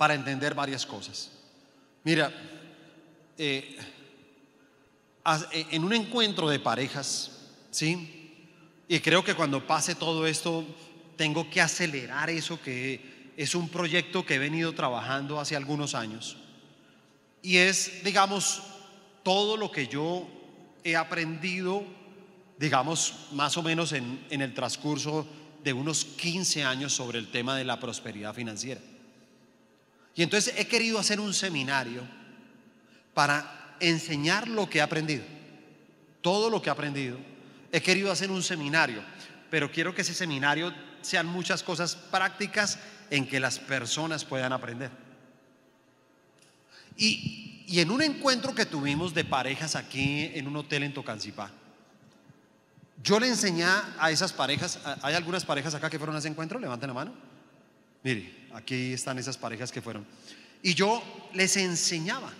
para 0.00 0.14
entender 0.14 0.54
varias 0.54 0.86
cosas. 0.86 1.30
Mira, 2.04 2.32
eh, 3.36 3.76
eh, 5.52 5.66
en 5.72 5.84
un 5.84 5.92
encuentro 5.92 6.48
de 6.48 6.58
parejas, 6.58 7.50
¿sí? 7.70 8.32
Y 8.88 8.98
creo 9.00 9.22
que 9.22 9.34
cuando 9.34 9.66
pase 9.66 9.94
todo 9.94 10.26
esto 10.26 10.64
tengo 11.18 11.50
que 11.50 11.60
acelerar 11.60 12.30
eso 12.30 12.58
que 12.62 13.34
es 13.36 13.54
un 13.54 13.68
proyecto 13.68 14.24
que 14.24 14.36
he 14.36 14.38
venido 14.38 14.72
trabajando 14.72 15.38
hace 15.38 15.54
algunos 15.54 15.94
años. 15.94 16.38
Y 17.42 17.58
es, 17.58 18.02
digamos, 18.02 18.62
todo 19.22 19.58
lo 19.58 19.70
que 19.70 19.86
yo 19.86 20.26
he 20.82 20.96
aprendido, 20.96 21.84
digamos, 22.58 23.26
más 23.32 23.54
o 23.58 23.62
menos 23.62 23.92
en, 23.92 24.24
en 24.30 24.40
el 24.40 24.54
transcurso 24.54 25.26
de 25.62 25.74
unos 25.74 26.06
15 26.06 26.64
años 26.64 26.94
sobre 26.94 27.18
el 27.18 27.30
tema 27.30 27.54
de 27.54 27.66
la 27.66 27.78
prosperidad 27.78 28.32
financiera. 28.32 28.80
Y 30.14 30.22
entonces 30.22 30.54
he 30.56 30.66
querido 30.66 30.98
hacer 30.98 31.20
un 31.20 31.32
seminario 31.32 32.02
para 33.14 33.76
enseñar 33.80 34.48
lo 34.48 34.68
que 34.68 34.78
he 34.78 34.82
aprendido, 34.82 35.24
todo 36.20 36.50
lo 36.50 36.60
que 36.60 36.68
he 36.68 36.72
aprendido. 36.72 37.18
He 37.72 37.80
querido 37.80 38.10
hacer 38.10 38.30
un 38.30 38.42
seminario, 38.42 39.02
pero 39.50 39.70
quiero 39.70 39.94
que 39.94 40.02
ese 40.02 40.14
seminario 40.14 40.74
sean 41.02 41.26
muchas 41.26 41.62
cosas 41.62 41.94
prácticas 41.94 42.78
en 43.10 43.26
que 43.26 43.40
las 43.40 43.58
personas 43.58 44.24
puedan 44.24 44.52
aprender. 44.52 44.90
Y, 46.96 47.46
en 47.80 47.90
un 47.90 48.02
encuentro 48.02 48.54
que 48.54 48.66
tuvimos 48.66 49.14
de 49.14 49.24
parejas 49.24 49.76
aquí 49.76 50.30
en 50.34 50.48
un 50.48 50.56
hotel 50.56 50.82
en 50.82 50.92
Tocancipá, 50.92 51.50
yo 53.02 53.18
le 53.18 53.28
enseñé 53.28 53.64
a 53.64 54.10
esas 54.10 54.32
parejas, 54.32 54.78
¿hay 55.00 55.14
algunas 55.14 55.44
parejas 55.44 55.74
acá 55.74 55.88
que 55.88 55.98
fueron 55.98 56.16
a 56.16 56.18
ese 56.18 56.28
encuentro? 56.28 56.58
Levanten 56.58 56.88
la 56.88 56.94
mano. 56.94 57.14
Mire, 58.02 58.39
aquí 58.52 58.92
están 58.92 59.18
esas 59.18 59.36
parejas 59.36 59.72
que 59.72 59.82
fueron. 59.82 60.06
Y 60.62 60.74
yo 60.74 61.02
les 61.32 61.56
enseñaba 61.56 62.32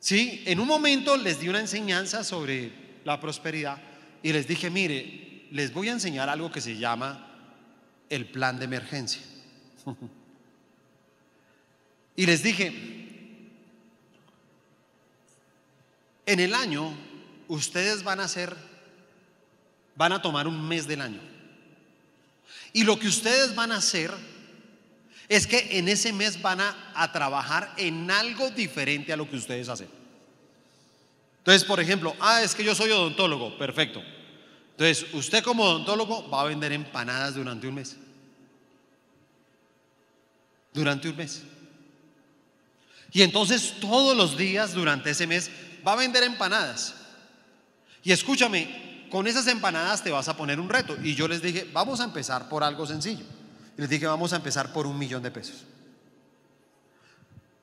Sí, 0.00 0.42
en 0.46 0.58
un 0.58 0.66
momento 0.66 1.16
les 1.18 1.40
di 1.40 1.50
una 1.50 1.60
enseñanza 1.60 2.24
sobre 2.24 2.72
la 3.04 3.20
prosperidad 3.20 3.78
y 4.22 4.32
les 4.32 4.48
dije, 4.48 4.70
mire, 4.70 5.46
les 5.50 5.74
voy 5.74 5.90
a 5.90 5.92
enseñar 5.92 6.30
algo 6.30 6.50
que 6.50 6.62
se 6.62 6.78
llama 6.78 7.28
el 8.08 8.26
plan 8.26 8.58
de 8.58 8.64
emergencia. 8.64 9.20
y 12.16 12.24
les 12.24 12.42
dije, 12.42 12.72
en 16.24 16.40
el 16.40 16.54
año 16.54 16.94
ustedes 17.48 18.02
van 18.02 18.20
a 18.20 18.24
hacer, 18.24 18.56
van 19.96 20.12
a 20.12 20.22
tomar 20.22 20.48
un 20.48 20.66
mes 20.66 20.88
del 20.88 21.02
año. 21.02 21.20
Y 22.72 22.84
lo 22.84 22.98
que 22.98 23.08
ustedes 23.08 23.54
van 23.54 23.72
a 23.72 23.76
hacer 23.76 24.10
es 25.30 25.46
que 25.46 25.78
en 25.78 25.88
ese 25.88 26.12
mes 26.12 26.42
van 26.42 26.60
a, 26.60 27.12
trabajar 27.12 27.72
en 27.76 28.10
algo 28.10 28.50
diferente 28.50 29.12
a 29.12 29.16
lo 29.16 29.30
que 29.30 29.36
ustedes 29.36 29.68
hacen. 29.68 29.88
Entonces, 31.38 31.64
por 31.64 31.78
ejemplo, 31.78 32.16
ah, 32.18 32.42
es 32.42 32.52
que 32.52 32.64
yo 32.64 32.74
soy 32.74 32.90
odontólogo, 32.90 33.56
perfecto. 33.56 34.02
Entonces, 34.72 35.06
usted 35.14 35.44
como 35.44 35.62
odontólogo 35.62 36.28
va 36.28 36.42
a 36.42 36.46
vender 36.46 36.72
empanadas 36.72 37.36
durante 37.36 37.68
un 37.68 37.76
mes. 37.76 37.96
Durante 40.74 41.08
un 41.08 41.16
mes. 41.16 41.42
Y 43.12 43.22
entonces 43.22 43.74
todos 43.80 44.16
los 44.16 44.36
días 44.36 44.74
durante 44.74 45.10
ese 45.10 45.28
mes 45.28 45.48
va 45.86 45.92
a 45.92 45.96
vender 45.96 46.24
empanadas. 46.24 46.96
Y 48.02 48.10
escúchame, 48.10 49.06
con 49.12 49.28
esas 49.28 49.46
empanadas 49.46 50.02
te 50.02 50.10
vas 50.10 50.26
a 50.26 50.36
poner 50.36 50.58
un 50.58 50.68
reto. 50.68 50.96
Y 51.00 51.14
yo 51.14 51.28
les 51.28 51.40
dije, 51.40 51.70
vamos 51.72 52.00
a 52.00 52.04
empezar 52.04 52.48
por 52.48 52.64
algo 52.64 52.84
sencillo. 52.84 53.24
Les 53.80 53.88
dije, 53.88 54.06
vamos 54.06 54.30
a 54.34 54.36
empezar 54.36 54.74
por 54.74 54.86
un 54.86 54.98
millón 54.98 55.22
de 55.22 55.30
pesos. 55.30 55.64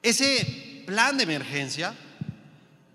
Ese 0.01 0.83
plan 0.87 1.15
de 1.15 1.25
emergencia 1.25 1.93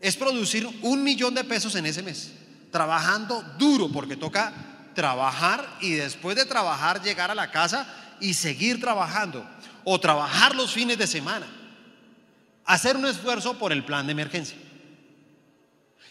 es 0.00 0.16
producir 0.16 0.68
un 0.82 1.04
millón 1.04 1.32
de 1.32 1.44
pesos 1.44 1.76
en 1.76 1.86
ese 1.86 2.02
mes, 2.02 2.32
trabajando 2.72 3.40
duro, 3.60 3.88
porque 3.92 4.16
toca 4.16 4.52
trabajar 4.96 5.78
y 5.80 5.92
después 5.92 6.34
de 6.34 6.46
trabajar 6.46 7.00
llegar 7.00 7.30
a 7.30 7.36
la 7.36 7.52
casa 7.52 7.86
y 8.18 8.34
seguir 8.34 8.80
trabajando, 8.80 9.48
o 9.84 10.00
trabajar 10.00 10.56
los 10.56 10.72
fines 10.72 10.98
de 10.98 11.06
semana, 11.06 11.46
hacer 12.64 12.96
un 12.96 13.06
esfuerzo 13.06 13.56
por 13.56 13.70
el 13.72 13.84
plan 13.84 14.04
de 14.04 14.12
emergencia. 14.12 14.58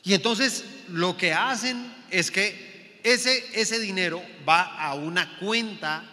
Y 0.02 0.14
entonces 0.14 0.64
lo 0.88 1.18
que 1.18 1.34
hacen 1.34 1.94
es 2.10 2.32
que 2.32 3.02
ese, 3.04 3.44
ese 3.54 3.82
dinero 3.82 4.24
va 4.48 4.62
a 4.78 4.94
una 4.94 5.38
cuenta 5.40 6.06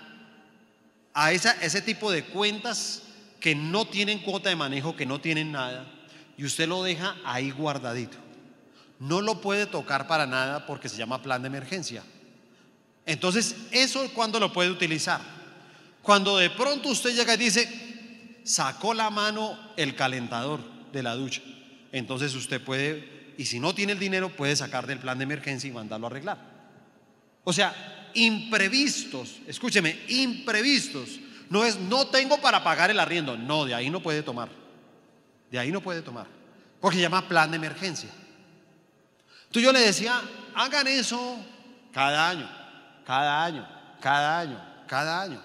a 1.20 1.32
ese 1.32 1.82
tipo 1.82 2.12
de 2.12 2.22
cuentas 2.22 3.02
que 3.40 3.56
no 3.56 3.86
tienen 3.86 4.20
cuota 4.20 4.50
de 4.50 4.54
manejo, 4.54 4.94
que 4.94 5.04
no 5.04 5.20
tienen 5.20 5.50
nada, 5.50 5.84
y 6.36 6.44
usted 6.44 6.68
lo 6.68 6.84
deja 6.84 7.16
ahí 7.24 7.50
guardadito. 7.50 8.16
No 9.00 9.20
lo 9.20 9.40
puede 9.40 9.66
tocar 9.66 10.06
para 10.06 10.26
nada 10.26 10.64
porque 10.64 10.88
se 10.88 10.96
llama 10.96 11.20
plan 11.20 11.42
de 11.42 11.48
emergencia. 11.48 12.04
Entonces, 13.04 13.56
eso 13.72 14.08
cuando 14.14 14.38
lo 14.38 14.52
puede 14.52 14.70
utilizar. 14.70 15.20
Cuando 16.02 16.36
de 16.36 16.50
pronto 16.50 16.88
usted 16.88 17.12
llega 17.16 17.34
y 17.34 17.38
dice, 17.38 18.40
sacó 18.44 18.94
la 18.94 19.10
mano 19.10 19.58
el 19.76 19.96
calentador 19.96 20.60
de 20.92 21.02
la 21.02 21.16
ducha. 21.16 21.42
Entonces 21.90 22.32
usted 22.36 22.62
puede, 22.62 23.34
y 23.36 23.46
si 23.46 23.58
no 23.58 23.74
tiene 23.74 23.92
el 23.92 23.98
dinero, 23.98 24.28
puede 24.28 24.54
sacar 24.54 24.86
del 24.86 25.00
plan 25.00 25.18
de 25.18 25.24
emergencia 25.24 25.68
y 25.68 25.72
mandarlo 25.72 26.06
a 26.06 26.10
arreglar. 26.10 26.38
O 27.42 27.52
sea, 27.52 27.74
imprevistos, 28.14 29.36
escúcheme, 29.46 29.98
imprevistos. 30.08 31.20
No 31.50 31.64
es, 31.64 31.78
no 31.78 32.06
tengo 32.08 32.40
para 32.40 32.62
pagar 32.62 32.90
el 32.90 33.00
arriendo. 33.00 33.36
No, 33.36 33.64
de 33.64 33.74
ahí 33.74 33.90
no 33.90 34.00
puede 34.00 34.22
tomar. 34.22 34.48
De 35.50 35.58
ahí 35.58 35.72
no 35.72 35.80
puede 35.80 36.02
tomar. 36.02 36.26
Porque 36.80 37.00
llama 37.00 37.26
plan 37.26 37.50
de 37.50 37.56
emergencia. 37.56 38.10
Tú 39.50 39.60
yo 39.60 39.72
le 39.72 39.80
decía, 39.80 40.20
hagan 40.54 40.86
eso 40.86 41.38
cada 41.92 42.28
año, 42.28 42.48
cada 43.06 43.44
año, 43.44 43.68
cada 44.00 44.40
año, 44.40 44.64
cada 44.86 45.22
año. 45.22 45.42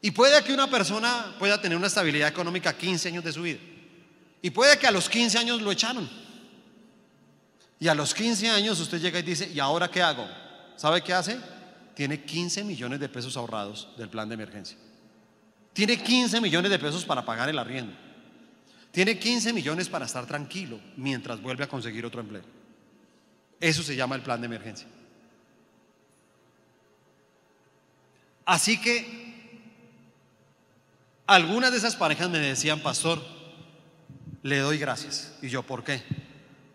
Y 0.00 0.10
puede 0.10 0.42
que 0.42 0.52
una 0.52 0.68
persona 0.68 1.34
pueda 1.38 1.60
tener 1.60 1.76
una 1.76 1.86
estabilidad 1.86 2.28
económica 2.28 2.76
15 2.76 3.08
años 3.08 3.24
de 3.24 3.32
su 3.32 3.42
vida. 3.42 3.58
Y 4.42 4.50
puede 4.50 4.78
que 4.78 4.86
a 4.86 4.90
los 4.90 5.08
15 5.08 5.38
años 5.38 5.62
lo 5.62 5.72
echaron. 5.72 6.08
Y 7.80 7.88
a 7.88 7.94
los 7.94 8.14
15 8.14 8.50
años 8.50 8.80
usted 8.80 9.00
llega 9.00 9.18
y 9.20 9.22
dice, 9.22 9.50
¿y 9.52 9.60
ahora 9.60 9.88
qué 9.88 10.02
hago? 10.02 10.28
¿Sabe 10.78 11.02
qué 11.02 11.12
hace? 11.12 11.36
Tiene 11.94 12.22
15 12.22 12.62
millones 12.62 13.00
de 13.00 13.08
pesos 13.08 13.36
ahorrados 13.36 13.88
del 13.98 14.08
plan 14.08 14.28
de 14.28 14.34
emergencia. 14.34 14.78
Tiene 15.72 16.00
15 16.00 16.40
millones 16.40 16.70
de 16.70 16.78
pesos 16.78 17.04
para 17.04 17.24
pagar 17.24 17.48
el 17.48 17.58
arriendo. 17.58 17.92
Tiene 18.92 19.18
15 19.18 19.52
millones 19.52 19.88
para 19.88 20.06
estar 20.06 20.24
tranquilo 20.26 20.78
mientras 20.96 21.42
vuelve 21.42 21.64
a 21.64 21.68
conseguir 21.68 22.06
otro 22.06 22.20
empleo. 22.20 22.44
Eso 23.58 23.82
se 23.82 23.96
llama 23.96 24.14
el 24.14 24.22
plan 24.22 24.40
de 24.40 24.46
emergencia. 24.46 24.86
Así 28.44 28.80
que 28.80 29.74
algunas 31.26 31.72
de 31.72 31.78
esas 31.78 31.96
parejas 31.96 32.30
me 32.30 32.38
decían, 32.38 32.78
pastor, 32.78 33.20
le 34.44 34.58
doy 34.58 34.78
gracias. 34.78 35.36
Y 35.42 35.48
yo, 35.48 35.64
¿por 35.64 35.82
qué? 35.82 36.04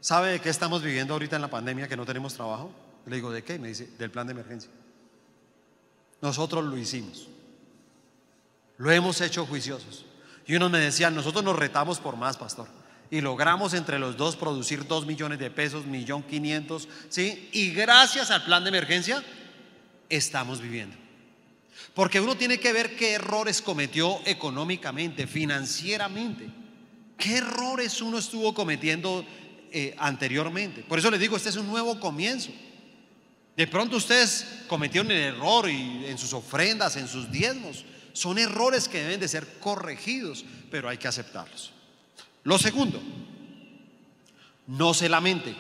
¿Sabe 0.02 0.34
de 0.34 0.42
qué 0.42 0.50
estamos 0.50 0.84
viviendo 0.84 1.13
ahorita 1.13 1.38
en 1.38 1.42
la 1.42 1.50
pandemia 1.50 1.88
que 1.88 1.96
no 1.96 2.06
tenemos 2.06 2.34
trabajo? 2.34 2.83
Le 3.06 3.16
digo, 3.18 3.32
¿de 3.32 3.44
qué? 3.44 3.60
Me 3.60 3.68
dice, 3.70 3.89
del 3.98 4.12
plan 4.12 4.28
de 4.28 4.32
emergencia. 4.32 4.70
Nosotros 6.22 6.63
lo 6.63 6.78
hicimos. 6.78 7.28
Lo 8.78 8.92
hemos 8.92 9.20
hecho 9.22 9.46
juiciosos. 9.46 10.06
Y 10.46 10.56
unos 10.56 10.72
me 10.72 10.80
decían, 10.80 11.16
nosotros 11.16 11.44
nos 11.44 11.58
retamos 11.58 12.00
por 12.00 12.16
más, 12.16 12.38
pastor. 12.38 12.68
Y 13.12 13.22
logramos 13.22 13.74
entre 13.74 14.00
los 14.00 14.18
dos 14.18 14.36
producir 14.36 14.88
dos 14.88 15.06
millones 15.06 15.39
de 15.39 15.52
pesos, 15.52 15.86
millón 15.86 16.24
quinientos, 16.24 16.88
¿sí? 17.10 17.50
Y 17.52 17.72
gracias 17.72 18.32
al 18.32 18.44
plan 18.44 18.63
de 18.63 18.70
emergencia, 18.70 19.24
estamos 20.10 20.62
viviendo. 20.62 20.96
Porque 21.94 22.20
uno 22.20 22.36
tiene 22.36 22.60
que 22.60 22.74
ver 22.74 22.96
qué 22.96 23.13
errores 23.13 23.62
cometió 23.62 24.20
económicamente, 24.26 25.28
financieramente. 25.28 26.50
¿Qué 27.18 27.38
errores 27.38 28.02
uno 28.02 28.18
estuvo 28.18 28.54
cometiendo 28.54 29.26
eh, 29.72 29.96
anteriormente? 30.00 30.82
Por 30.82 31.00
eso 31.00 31.12
les 31.12 31.20
digo, 31.20 31.38
este 31.38 31.50
es 31.50 31.56
un 31.56 31.68
nuevo 31.68 32.00
comienzo. 32.00 32.52
De 33.56 33.68
pronto 33.68 33.98
ustedes 33.98 34.63
cometieron 34.68 35.12
el 35.12 35.36
error 35.36 35.70
y 35.70 36.06
en 36.06 36.18
sus 36.18 36.34
ofrendas, 36.34 36.96
en 36.96 37.08
sus 37.08 37.32
diezmos. 37.32 37.86
Son 38.13 38.38
errores 38.38 38.88
que 38.88 39.02
deben 39.02 39.20
de 39.20 39.28
ser 39.28 39.60
corregidos, 39.60 40.44
pero 40.72 40.89
hay 40.89 40.98
que 40.98 41.08
aceptarlos. 41.08 41.72
Lo 42.44 42.58
segundo, 42.58 43.02
no 44.68 44.94
se 44.94 45.08
lamente. 45.08 45.56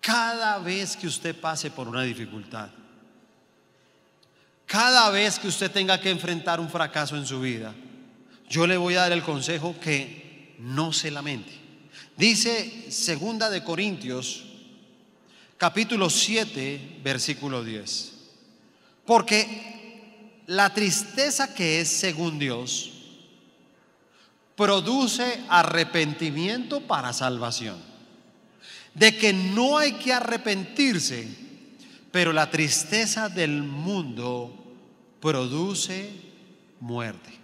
Cada 0.00 0.58
vez 0.58 0.96
que 0.96 1.06
usted 1.06 1.38
pase 1.38 1.70
por 1.70 1.88
una 1.88 2.02
dificultad, 2.02 2.68
cada 4.66 5.10
vez 5.10 5.38
que 5.38 5.48
usted 5.48 5.70
tenga 5.70 6.00
que 6.00 6.10
enfrentar 6.10 6.60
un 6.60 6.70
fracaso 6.70 7.16
en 7.16 7.26
su 7.26 7.40
vida, 7.40 7.74
yo 8.48 8.66
le 8.66 8.76
voy 8.76 8.94
a 8.94 9.02
dar 9.02 9.12
el 9.12 9.22
consejo 9.22 9.74
que 9.80 10.56
no 10.58 10.92
se 10.92 11.10
lamente. 11.10 11.63
Dice 12.16 12.92
segunda 12.92 13.50
de 13.50 13.64
Corintios 13.64 14.44
capítulo 15.56 16.10
7 16.10 17.00
versículo 17.02 17.64
10. 17.64 18.12
Porque 19.04 20.42
la 20.46 20.72
tristeza 20.72 21.54
que 21.54 21.80
es 21.80 21.88
según 21.88 22.38
Dios 22.38 22.92
produce 24.56 25.40
arrepentimiento 25.48 26.82
para 26.82 27.12
salvación. 27.12 27.76
De 28.94 29.16
que 29.16 29.32
no 29.32 29.78
hay 29.78 29.94
que 29.94 30.12
arrepentirse, 30.12 31.26
pero 32.12 32.32
la 32.32 32.48
tristeza 32.48 33.28
del 33.28 33.64
mundo 33.64 34.54
produce 35.20 36.10
muerte. 36.78 37.43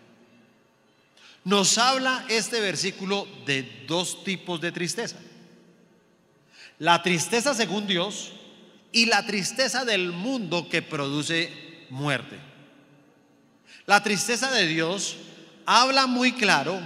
Nos 1.44 1.78
habla 1.78 2.24
este 2.28 2.60
versículo 2.60 3.26
de 3.46 3.84
dos 3.86 4.24
tipos 4.24 4.60
de 4.60 4.72
tristeza. 4.72 5.16
La 6.78 7.02
tristeza 7.02 7.54
según 7.54 7.86
Dios 7.86 8.32
y 8.92 9.06
la 9.06 9.24
tristeza 9.26 9.84
del 9.84 10.12
mundo 10.12 10.68
que 10.68 10.82
produce 10.82 11.86
muerte. 11.90 12.38
La 13.86 14.02
tristeza 14.02 14.50
de 14.50 14.66
Dios 14.66 15.16
habla 15.66 16.06
muy 16.06 16.32
claro 16.32 16.80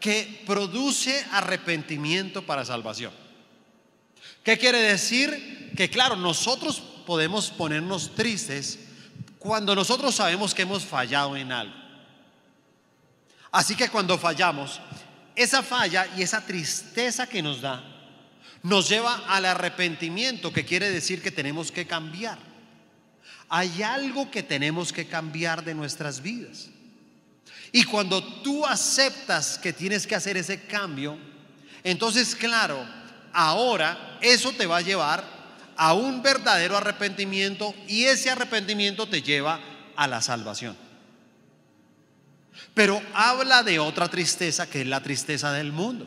que 0.00 0.42
produce 0.46 1.24
arrepentimiento 1.32 2.44
para 2.44 2.64
salvación. 2.64 3.12
¿Qué 4.42 4.58
quiere 4.58 4.78
decir? 4.78 5.72
Que 5.76 5.88
claro, 5.88 6.16
nosotros 6.16 6.82
podemos 7.06 7.50
ponernos 7.50 8.14
tristes 8.14 8.78
cuando 9.38 9.74
nosotros 9.74 10.14
sabemos 10.14 10.54
que 10.54 10.62
hemos 10.62 10.84
fallado 10.84 11.36
en 11.36 11.52
algo. 11.52 11.83
Así 13.54 13.76
que 13.76 13.88
cuando 13.88 14.18
fallamos, 14.18 14.80
esa 15.36 15.62
falla 15.62 16.08
y 16.16 16.22
esa 16.22 16.44
tristeza 16.44 17.28
que 17.28 17.40
nos 17.40 17.60
da 17.60 17.84
nos 18.64 18.88
lleva 18.88 19.22
al 19.28 19.44
arrepentimiento, 19.44 20.52
que 20.52 20.64
quiere 20.64 20.90
decir 20.90 21.22
que 21.22 21.30
tenemos 21.30 21.70
que 21.70 21.86
cambiar. 21.86 22.36
Hay 23.48 23.80
algo 23.84 24.28
que 24.28 24.42
tenemos 24.42 24.92
que 24.92 25.06
cambiar 25.06 25.62
de 25.62 25.72
nuestras 25.72 26.20
vidas. 26.20 26.68
Y 27.70 27.84
cuando 27.84 28.24
tú 28.42 28.66
aceptas 28.66 29.56
que 29.56 29.72
tienes 29.72 30.04
que 30.04 30.16
hacer 30.16 30.36
ese 30.36 30.62
cambio, 30.62 31.16
entonces 31.84 32.34
claro, 32.34 32.84
ahora 33.32 34.18
eso 34.20 34.50
te 34.50 34.66
va 34.66 34.78
a 34.78 34.82
llevar 34.82 35.22
a 35.76 35.94
un 35.94 36.22
verdadero 36.22 36.76
arrepentimiento 36.76 37.72
y 37.86 38.06
ese 38.06 38.30
arrepentimiento 38.30 39.06
te 39.06 39.22
lleva 39.22 39.60
a 39.94 40.08
la 40.08 40.20
salvación. 40.20 40.83
Pero 42.74 43.00
habla 43.14 43.62
de 43.62 43.78
otra 43.78 44.08
tristeza 44.08 44.68
que 44.68 44.82
es 44.82 44.86
la 44.86 45.00
tristeza 45.00 45.52
del 45.52 45.72
mundo. 45.72 46.06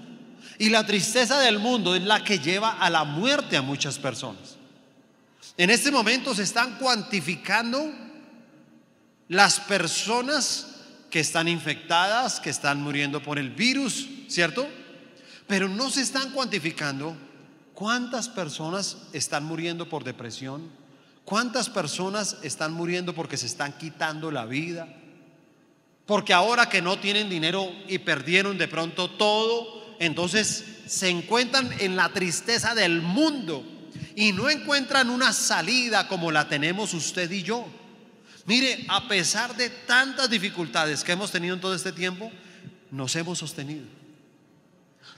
Y 0.59 0.69
la 0.69 0.85
tristeza 0.85 1.39
del 1.39 1.59
mundo 1.59 1.95
es 1.95 2.03
la 2.03 2.23
que 2.23 2.39
lleva 2.39 2.71
a 2.71 2.89
la 2.89 3.05
muerte 3.05 3.57
a 3.57 3.61
muchas 3.61 3.97
personas. 3.97 4.57
En 5.55 5.69
este 5.69 5.91
momento 5.91 6.35
se 6.35 6.43
están 6.43 6.77
cuantificando 6.77 7.91
las 9.27 9.59
personas 9.61 10.67
que 11.09 11.19
están 11.19 11.47
infectadas, 11.47 12.39
que 12.39 12.49
están 12.49 12.81
muriendo 12.81 13.23
por 13.23 13.39
el 13.39 13.49
virus, 13.49 14.07
¿cierto? 14.27 14.67
Pero 15.47 15.69
no 15.69 15.89
se 15.89 16.01
están 16.01 16.31
cuantificando 16.31 17.15
cuántas 17.73 18.27
personas 18.27 18.97
están 19.13 19.45
muriendo 19.45 19.87
por 19.87 20.03
depresión, 20.03 20.69
cuántas 21.23 21.69
personas 21.69 22.37
están 22.41 22.73
muriendo 22.73 23.13
porque 23.13 23.37
se 23.37 23.45
están 23.45 23.77
quitando 23.77 24.31
la 24.31 24.45
vida, 24.45 24.87
porque 26.07 26.33
ahora 26.33 26.69
que 26.69 26.81
no 26.81 26.97
tienen 26.97 27.29
dinero 27.29 27.71
y 27.87 27.99
perdieron 27.99 28.57
de 28.57 28.69
pronto 28.69 29.11
todo, 29.11 29.95
entonces 29.99 30.63
se 30.87 31.09
encuentran 31.09 31.69
en 31.79 31.97
la 31.97 32.09
tristeza 32.13 32.73
del 32.73 33.01
mundo 33.01 33.63
y 34.15 34.31
no 34.31 34.49
encuentran 34.49 35.09
una 35.09 35.33
salida 35.33 36.07
como 36.07 36.31
la 36.31 36.47
tenemos 36.47 36.93
usted 36.93 37.29
y 37.29 37.43
yo. 37.43 37.67
Mire, 38.45 38.85
a 38.87 39.09
pesar 39.09 39.55
de 39.57 39.69
tantas 39.69 40.29
dificultades 40.29 41.03
que 41.03 41.11
hemos 41.11 41.29
tenido 41.29 41.53
en 41.53 41.61
todo 41.61 41.75
este 41.75 41.91
tiempo, 41.91 42.31
nos 42.89 43.13
hemos 43.17 43.39
sostenido. 43.39 43.85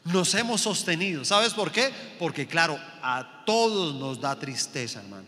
Nos 0.06 0.34
hemos 0.34 0.62
sostenido. 0.62 1.24
¿Sabes 1.24 1.54
por 1.54 1.72
qué? 1.72 1.94
Porque 2.18 2.48
claro, 2.48 2.80
a 3.04 3.44
todos 3.46 3.94
nos 3.94 4.20
da 4.20 4.40
tristeza, 4.40 5.02
hermano. 5.02 5.28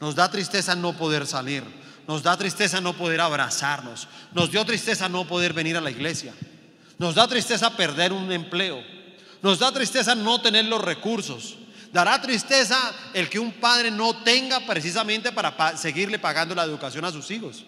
Nos 0.00 0.14
da 0.14 0.30
tristeza 0.30 0.74
no 0.74 0.96
poder 0.96 1.26
salir. 1.26 1.62
Nos 2.06 2.22
da 2.22 2.36
tristeza 2.36 2.80
no 2.80 2.92
poder 2.92 3.20
abrazarnos. 3.20 4.06
Nos 4.32 4.50
dio 4.50 4.64
tristeza 4.64 5.08
no 5.08 5.26
poder 5.26 5.52
venir 5.52 5.76
a 5.76 5.80
la 5.80 5.90
iglesia. 5.90 6.32
Nos 6.98 7.14
da 7.14 7.26
tristeza 7.26 7.76
perder 7.76 8.12
un 8.12 8.30
empleo. 8.30 8.82
Nos 9.42 9.58
da 9.58 9.72
tristeza 9.72 10.14
no 10.14 10.40
tener 10.40 10.66
los 10.66 10.80
recursos. 10.80 11.56
Dará 11.92 12.20
tristeza 12.20 12.76
el 13.14 13.28
que 13.28 13.38
un 13.38 13.52
padre 13.52 13.90
no 13.90 14.22
tenga 14.22 14.60
precisamente 14.66 15.32
para 15.32 15.76
seguirle 15.76 16.18
pagando 16.18 16.54
la 16.54 16.64
educación 16.64 17.04
a 17.04 17.12
sus 17.12 17.30
hijos. 17.30 17.64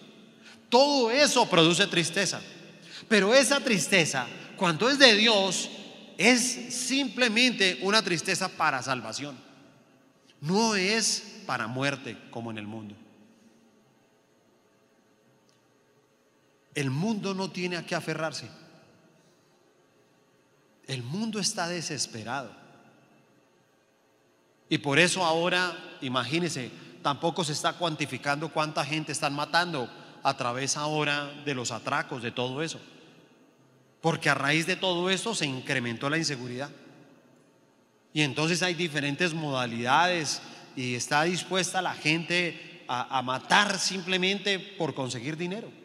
Todo 0.69 1.11
eso 1.11 1.49
produce 1.49 1.87
tristeza. 1.87 2.39
Pero 3.07 3.33
esa 3.33 3.59
tristeza, 3.59 4.27
cuando 4.55 4.89
es 4.89 4.99
de 4.99 5.15
Dios, 5.15 5.69
es 6.17 6.41
simplemente 6.73 7.79
una 7.81 8.01
tristeza 8.01 8.47
para 8.49 8.83
salvación. 8.83 9.37
No 10.41 10.75
es 10.75 11.41
para 11.45 11.67
muerte 11.67 12.17
como 12.29 12.51
en 12.51 12.57
el 12.57 12.67
mundo. 12.67 12.95
El 16.75 16.91
mundo 16.91 17.33
no 17.33 17.49
tiene 17.49 17.77
a 17.77 17.85
qué 17.85 17.95
aferrarse. 17.95 18.49
El 20.87 21.03
mundo 21.03 21.39
está 21.39 21.67
desesperado. 21.67 22.51
Y 24.69 24.77
por 24.79 24.99
eso 24.99 25.23
ahora, 25.25 25.75
imagínense, 26.01 26.71
tampoco 27.01 27.43
se 27.43 27.53
está 27.53 27.73
cuantificando 27.73 28.49
cuánta 28.49 28.85
gente 28.85 29.11
están 29.11 29.33
matando 29.33 29.89
a 30.21 30.37
través 30.37 30.77
ahora 30.77 31.31
de 31.45 31.55
los 31.55 31.71
atracos, 31.71 32.21
de 32.21 32.31
todo 32.31 32.61
eso. 32.61 32.79
Porque 34.01 34.29
a 34.29 34.35
raíz 34.35 34.67
de 34.67 34.75
todo 34.75 35.09
eso 35.09 35.33
se 35.33 35.45
incrementó 35.45 36.09
la 36.09 36.17
inseguridad. 36.17 36.69
Y 38.13 38.21
entonces 38.21 38.63
hay 38.63 38.73
diferentes 38.73 39.33
modalidades 39.33 40.41
y 40.75 40.95
está 40.95 41.23
dispuesta 41.23 41.81
la 41.81 41.93
gente 41.93 42.85
a 42.87 43.21
matar 43.21 43.77
simplemente 43.77 44.57
por 44.57 44.95
conseguir 44.95 45.37
dinero. 45.37 45.78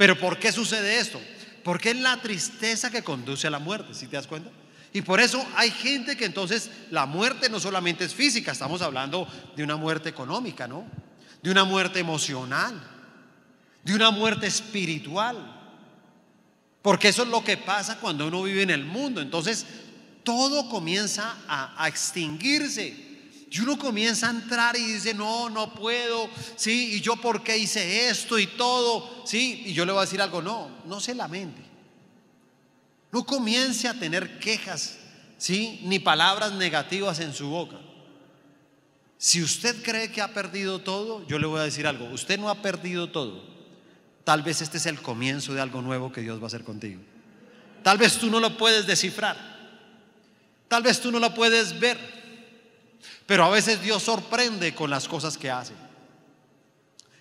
Pero 0.00 0.18
¿por 0.18 0.38
qué 0.38 0.50
sucede 0.50 0.98
esto? 0.98 1.20
Porque 1.62 1.90
es 1.90 2.00
la 2.00 2.16
tristeza 2.22 2.90
que 2.90 3.04
conduce 3.04 3.46
a 3.46 3.50
la 3.50 3.58
muerte, 3.58 3.92
si 3.92 4.06
te 4.06 4.16
das 4.16 4.26
cuenta? 4.26 4.50
Y 4.94 5.02
por 5.02 5.20
eso 5.20 5.46
hay 5.56 5.70
gente 5.70 6.16
que 6.16 6.24
entonces 6.24 6.70
la 6.90 7.04
muerte 7.04 7.50
no 7.50 7.60
solamente 7.60 8.06
es 8.06 8.14
física, 8.14 8.50
estamos 8.50 8.80
hablando 8.80 9.28
de 9.54 9.62
una 9.62 9.76
muerte 9.76 10.08
económica, 10.08 10.66
¿no? 10.66 10.86
De 11.42 11.50
una 11.50 11.64
muerte 11.64 11.98
emocional, 11.98 12.82
de 13.84 13.94
una 13.94 14.10
muerte 14.10 14.46
espiritual. 14.46 15.36
Porque 16.80 17.08
eso 17.08 17.24
es 17.24 17.28
lo 17.28 17.44
que 17.44 17.58
pasa 17.58 17.98
cuando 17.98 18.26
uno 18.26 18.42
vive 18.42 18.62
en 18.62 18.70
el 18.70 18.86
mundo. 18.86 19.20
Entonces 19.20 19.66
todo 20.24 20.70
comienza 20.70 21.36
a, 21.46 21.74
a 21.76 21.88
extinguirse. 21.88 23.09
Y 23.50 23.60
uno 23.60 23.76
comienza 23.76 24.28
a 24.28 24.30
entrar 24.30 24.76
y 24.76 24.84
dice, 24.84 25.12
no, 25.12 25.50
no 25.50 25.74
puedo, 25.74 26.30
sí, 26.54 26.94
y 26.94 27.00
yo 27.00 27.16
por 27.16 27.42
qué 27.42 27.58
hice 27.58 28.08
esto 28.08 28.38
y 28.38 28.46
todo, 28.46 29.26
sí, 29.26 29.64
y 29.66 29.72
yo 29.72 29.84
le 29.84 29.90
voy 29.90 29.98
a 29.98 30.04
decir 30.04 30.22
algo, 30.22 30.40
no, 30.40 30.70
no 30.86 31.00
se 31.00 31.16
lamente. 31.16 31.60
No 33.10 33.26
comience 33.26 33.88
a 33.88 33.98
tener 33.98 34.38
quejas, 34.38 34.98
sí, 35.36 35.80
ni 35.82 35.98
palabras 35.98 36.52
negativas 36.52 37.18
en 37.18 37.34
su 37.34 37.48
boca. 37.48 37.76
Si 39.18 39.42
usted 39.42 39.82
cree 39.82 40.12
que 40.12 40.22
ha 40.22 40.32
perdido 40.32 40.78
todo, 40.78 41.26
yo 41.26 41.40
le 41.40 41.46
voy 41.48 41.58
a 41.58 41.64
decir 41.64 41.88
algo, 41.88 42.06
usted 42.06 42.38
no 42.38 42.50
ha 42.50 42.62
perdido 42.62 43.10
todo. 43.10 43.42
Tal 44.22 44.42
vez 44.42 44.62
este 44.62 44.76
es 44.76 44.86
el 44.86 45.02
comienzo 45.02 45.54
de 45.54 45.60
algo 45.60 45.82
nuevo 45.82 46.12
que 46.12 46.20
Dios 46.20 46.38
va 46.38 46.44
a 46.44 46.46
hacer 46.46 46.62
contigo. 46.62 47.00
Tal 47.82 47.98
vez 47.98 48.16
tú 48.16 48.30
no 48.30 48.38
lo 48.38 48.56
puedes 48.56 48.86
descifrar. 48.86 49.36
Tal 50.68 50.84
vez 50.84 51.00
tú 51.00 51.10
no 51.10 51.18
lo 51.18 51.34
puedes 51.34 51.80
ver. 51.80 52.19
Pero 53.26 53.44
a 53.44 53.50
veces 53.50 53.80
Dios 53.82 54.02
sorprende 54.02 54.74
con 54.74 54.90
las 54.90 55.08
cosas 55.08 55.38
que 55.38 55.50
hace. 55.50 55.72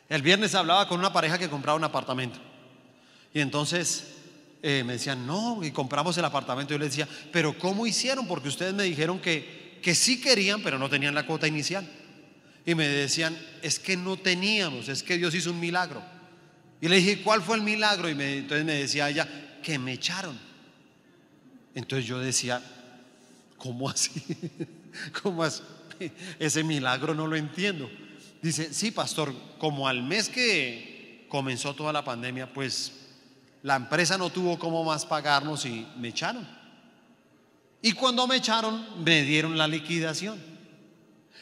El 0.10 0.22
viernes 0.22 0.56
hablaba 0.56 0.88
con 0.88 1.00
una 1.00 1.14
pareja 1.14 1.38
que 1.38 1.50
compraba 1.50 1.78
un 1.78 1.84
apartamento. 1.84 2.40
Y 3.34 3.42
entonces 3.42 4.08
eh, 4.64 4.84
me 4.84 4.94
decían, 4.94 5.26
no, 5.26 5.64
y 5.64 5.72
compramos 5.72 6.18
el 6.18 6.26
apartamento. 6.26 6.74
Yo 6.74 6.80
les 6.80 6.90
decía, 6.90 7.08
pero 7.32 7.58
¿cómo 7.58 7.86
hicieron? 7.86 8.28
Porque 8.28 8.50
ustedes 8.50 8.74
me 8.74 8.84
dijeron 8.84 9.20
que, 9.20 9.80
que 9.84 9.94
sí 9.94 10.20
querían, 10.20 10.62
pero 10.64 10.80
no 10.80 10.90
tenían 10.90 11.14
la 11.14 11.26
cuota 11.26 11.48
inicial. 11.48 11.88
Y 12.66 12.76
me 12.76 12.88
decían, 12.88 13.38
es 13.62 13.80
que 13.80 13.96
no 13.96 14.18
teníamos, 14.18 14.90
es 14.90 15.04
que 15.04 15.18
Dios 15.18 15.34
hizo 15.36 15.52
un 15.52 15.60
milagro. 15.60 16.04
Y 16.82 16.88
le 16.88 16.98
dije, 16.98 17.22
¿cuál 17.22 17.42
fue 17.42 17.58
el 17.58 17.62
milagro? 17.62 18.10
Y 18.10 18.16
me, 18.16 18.38
entonces 18.38 18.66
me 18.66 18.74
decía 18.74 19.10
ella, 19.10 19.28
que 19.62 19.78
me 19.78 19.94
echaron. 19.94 20.38
Entonces 21.76 22.08
yo 22.08 22.20
decía, 22.20 22.62
¿cómo 23.58 23.90
así? 23.90 24.12
¿Cómo 25.24 25.44
así? 25.44 25.62
ese 26.40 26.64
milagro 26.64 27.14
no 27.14 27.28
lo 27.28 27.36
entiendo. 27.36 27.90
Dice, 28.42 28.74
sí, 28.74 28.92
pastor, 28.92 29.34
como 29.58 29.88
al 29.88 30.02
mes 30.02 30.30
que 30.30 31.26
comenzó 31.30 31.74
toda 31.74 31.92
la 31.92 32.04
pandemia, 32.06 32.54
pues 32.54 32.94
la 33.64 33.76
empresa 33.76 34.18
no 34.18 34.30
tuvo 34.30 34.58
cómo 34.58 34.84
más 34.84 35.06
pagarnos 35.06 35.66
y 35.66 35.86
me 35.98 36.10
echaron. 36.10 36.48
Y 37.82 37.94
cuando 37.94 38.28
me 38.28 38.38
echaron, 38.38 39.04
me 39.04 39.24
dieron 39.24 39.58
la 39.58 39.68
liquidación. 39.68 40.40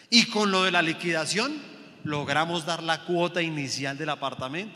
Y 0.09 0.25
con 0.25 0.51
lo 0.51 0.63
de 0.63 0.71
la 0.71 0.81
liquidación, 0.81 1.61
logramos 2.03 2.65
dar 2.65 2.81
la 2.81 3.05
cuota 3.05 3.41
inicial 3.41 3.97
del 3.97 4.09
apartamento. 4.09 4.75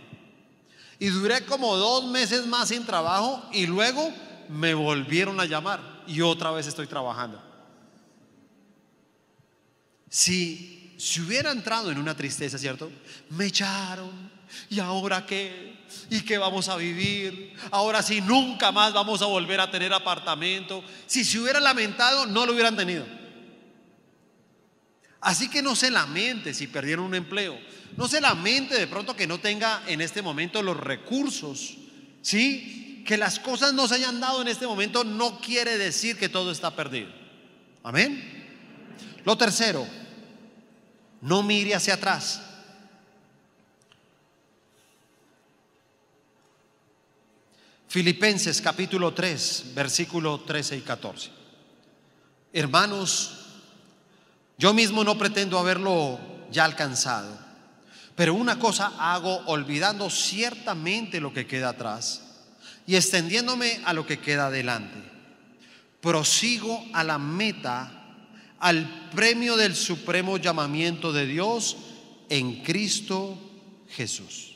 Y 0.99 1.07
duré 1.07 1.45
como 1.45 1.75
dos 1.77 2.05
meses 2.11 2.45
más 2.45 2.69
sin 2.69 2.85
trabajo 2.85 3.43
y 3.51 3.65
luego 3.65 4.11
me 4.49 4.75
volvieron 4.75 5.39
a 5.39 5.45
llamar 5.45 5.79
y 6.05 6.21
otra 6.21 6.51
vez 6.51 6.67
estoy 6.67 6.85
trabajando. 6.85 7.50
Si, 10.11 10.93
si 10.97 11.21
hubiera 11.21 11.51
entrado 11.51 11.89
en 11.89 11.97
una 11.97 12.17
tristeza, 12.17 12.57
¿cierto? 12.57 12.91
Me 13.29 13.45
echaron. 13.45 14.11
¿Y 14.69 14.81
ahora 14.81 15.25
qué? 15.25 15.85
¿Y 16.09 16.19
qué 16.21 16.37
vamos 16.37 16.67
a 16.67 16.75
vivir? 16.75 17.53
Ahora 17.71 18.03
sí, 18.03 18.19
nunca 18.19 18.73
más 18.73 18.91
vamos 18.91 19.21
a 19.21 19.25
volver 19.25 19.61
a 19.61 19.71
tener 19.71 19.93
apartamento. 19.93 20.83
Si 21.07 21.23
se 21.23 21.39
hubiera 21.39 21.61
lamentado, 21.61 22.25
no 22.25 22.45
lo 22.45 22.51
hubieran 22.51 22.75
tenido. 22.75 23.05
Así 25.21 25.49
que 25.49 25.61
no 25.61 25.77
se 25.77 25.89
lamente 25.89 26.53
si 26.53 26.67
perdieron 26.67 27.05
un 27.05 27.15
empleo. 27.15 27.57
No 27.95 28.09
se 28.09 28.19
lamente 28.19 28.77
de 28.77 28.87
pronto 28.87 29.15
que 29.15 29.27
no 29.27 29.39
tenga 29.39 29.81
en 29.87 30.01
este 30.01 30.21
momento 30.21 30.61
los 30.61 30.75
recursos. 30.75 31.77
¿Sí? 32.21 33.01
Que 33.07 33.15
las 33.15 33.39
cosas 33.39 33.73
no 33.73 33.87
se 33.87 33.95
hayan 33.95 34.19
dado 34.19 34.41
en 34.41 34.49
este 34.49 34.67
momento 34.67 35.05
no 35.05 35.39
quiere 35.39 35.77
decir 35.77 36.17
que 36.17 36.27
todo 36.27 36.51
está 36.51 36.75
perdido. 36.75 37.09
Amén. 37.81 38.41
Lo 39.23 39.37
tercero, 39.37 39.87
no 41.21 41.43
mire 41.43 41.75
hacia 41.75 41.95
atrás. 41.95 42.41
Filipenses 47.87 48.61
capítulo 48.61 49.13
3, 49.13 49.73
versículo 49.75 50.39
13 50.39 50.77
y 50.77 50.81
14. 50.81 51.29
Hermanos, 52.53 53.41
yo 54.57 54.73
mismo 54.73 55.03
no 55.03 55.17
pretendo 55.17 55.59
haberlo 55.59 56.19
ya 56.51 56.65
alcanzado, 56.65 57.37
Pero 58.15 58.33
una 58.33 58.59
cosa 58.59 58.93
hago 58.99 59.37
olvidando 59.47 60.09
ciertamente 60.09 61.19
lo 61.19 61.33
que 61.33 61.47
queda 61.47 61.69
atrás 61.69 62.21
y 62.85 62.95
extendiéndome 62.95 63.81
a 63.85 63.93
lo 63.93 64.05
que 64.05 64.19
queda 64.19 64.47
adelante. 64.47 65.01
Prosigo 66.01 66.85
a 66.93 67.03
la 67.03 67.17
meta, 67.17 68.00
al 68.61 69.09
premio 69.09 69.57
del 69.57 69.75
supremo 69.75 70.37
llamamiento 70.37 71.11
de 71.11 71.25
Dios 71.25 71.77
en 72.29 72.61
Cristo 72.61 73.37
Jesús. 73.89 74.55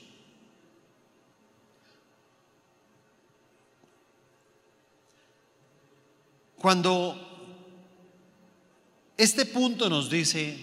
Cuando 6.58 7.20
este 9.18 9.48
punto 9.48 9.90
nos 9.90 10.10
dice, 10.10 10.56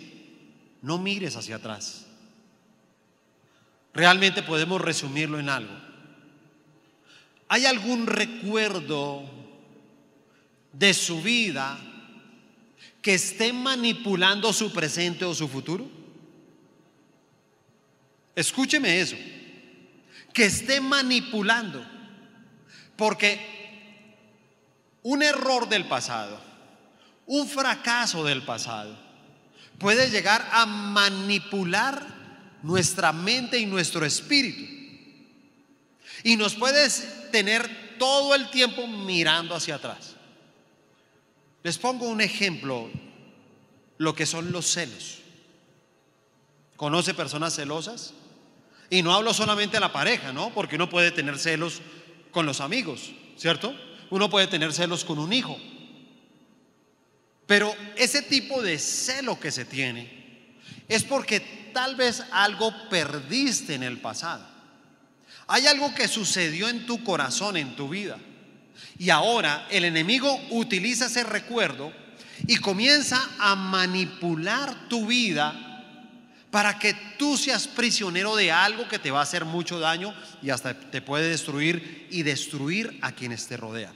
no 0.83 0.99
mires 0.99 1.35
hacia 1.35 1.57
atrás, 1.57 2.07
realmente 3.93 4.45
podemos 4.45 4.81
resumirlo 4.81 5.41
en 5.41 5.49
algo. 5.49 5.75
¿Hay 7.49 7.67
algún 7.67 8.07
recuerdo 8.07 9.25
de 10.73 10.95
su 10.95 11.21
vida 11.21 11.92
que 13.03 13.15
esté 13.15 13.53
manipulando 13.53 14.53
su 14.53 14.73
presente 14.73 15.25
o 15.25 15.35
su 15.35 15.49
futuro? 15.49 15.91
Escúcheme 18.35 19.01
eso, 19.01 19.17
que 20.33 20.47
esté 20.47 20.81
manipulando, 20.81 21.85
porque 22.97 23.39
un 25.03 25.23
error 25.23 25.69
del 25.69 25.85
pasado, 25.87 26.41
un 27.27 27.49
fracaso 27.49 28.25
del 28.25 28.43
pasado, 28.43 28.97
puede 29.79 30.09
llegar 30.09 30.49
a 30.53 30.65
manipular 30.65 32.07
nuestra 32.63 33.13
mente 33.13 33.59
y 33.59 33.67
nuestro 33.67 34.07
espíritu. 34.07 34.65
Y 36.23 36.37
nos 36.37 36.55
puedes 36.55 37.31
tener 37.33 37.97
todo 37.99 38.35
el 38.37 38.49
tiempo 38.51 38.87
mirando 38.87 39.57
hacia 39.57 39.75
atrás. 39.75 40.15
Les 41.63 41.79
pongo 41.79 42.09
un 42.09 42.21
ejemplo, 42.21 42.91
lo 43.99 44.15
que 44.15 44.27
son 44.27 44.51
los 44.51 44.67
celos. 44.67 45.19
¿Conoce 46.77 47.15
personas 47.15 47.55
celosas? 47.55 48.15
Y 48.91 49.03
no 49.03 49.15
hablo 49.15 49.33
solamente 49.33 49.77
de 49.77 49.81
la 49.81 49.93
pareja, 49.93 50.33
¿no? 50.33 50.53
Porque 50.53 50.77
uno 50.77 50.91
puede 50.91 51.13
tener 51.13 51.39
celos 51.39 51.81
con 52.31 52.47
los 52.47 52.61
amigos, 52.61 53.13
¿cierto? 53.37 53.75
Uno 54.11 54.29
puede 54.29 54.49
tener 54.49 54.73
celos 54.73 55.05
con 55.05 55.19
un 55.19 55.33
hijo. 55.33 55.57
Pero 57.47 57.75
ese 57.97 58.23
tipo 58.23 58.61
de 58.61 58.79
celo 58.79 59.39
que 59.39 59.51
se 59.51 59.65
tiene 59.65 60.57
es 60.89 61.05
porque 61.05 61.71
tal 61.73 61.97
vez 61.97 62.23
algo 62.33 62.73
perdiste 62.91 63.75
en 63.75 63.83
el 63.83 64.01
pasado. 64.01 64.47
Hay 65.47 65.67
algo 65.67 65.95
que 65.95 66.09
sucedió 66.09 66.69
en 66.69 66.87
tu 66.87 67.05
corazón, 67.05 67.57
en 67.57 67.77
tu 67.77 67.89
vida. 67.89 68.19
Y 68.99 69.11
ahora 69.11 69.67
el 69.71 69.85
enemigo 69.85 70.41
utiliza 70.51 71.07
ese 71.07 71.25
recuerdo 71.25 71.93
y 72.47 72.57
comienza 72.57 73.21
a 73.39 73.55
manipular 73.55 74.89
tu 74.89 75.07
vida 75.07 75.69
para 76.51 76.79
que 76.79 76.95
tú 77.19 77.37
seas 77.37 77.67
prisionero 77.67 78.37
de 78.37 78.53
algo 78.53 78.87
que 78.87 78.99
te 78.99 79.11
va 79.11 79.21
a 79.21 79.23
hacer 79.23 79.45
mucho 79.45 79.81
daño 79.81 80.15
y 80.43 80.51
hasta 80.51 80.79
te 80.79 81.01
puede 81.01 81.31
destruir 81.31 82.07
y 82.11 82.23
destruir 82.23 82.99
a 83.01 83.13
quienes 83.13 83.47
te 83.47 83.57
rodean. 83.57 83.95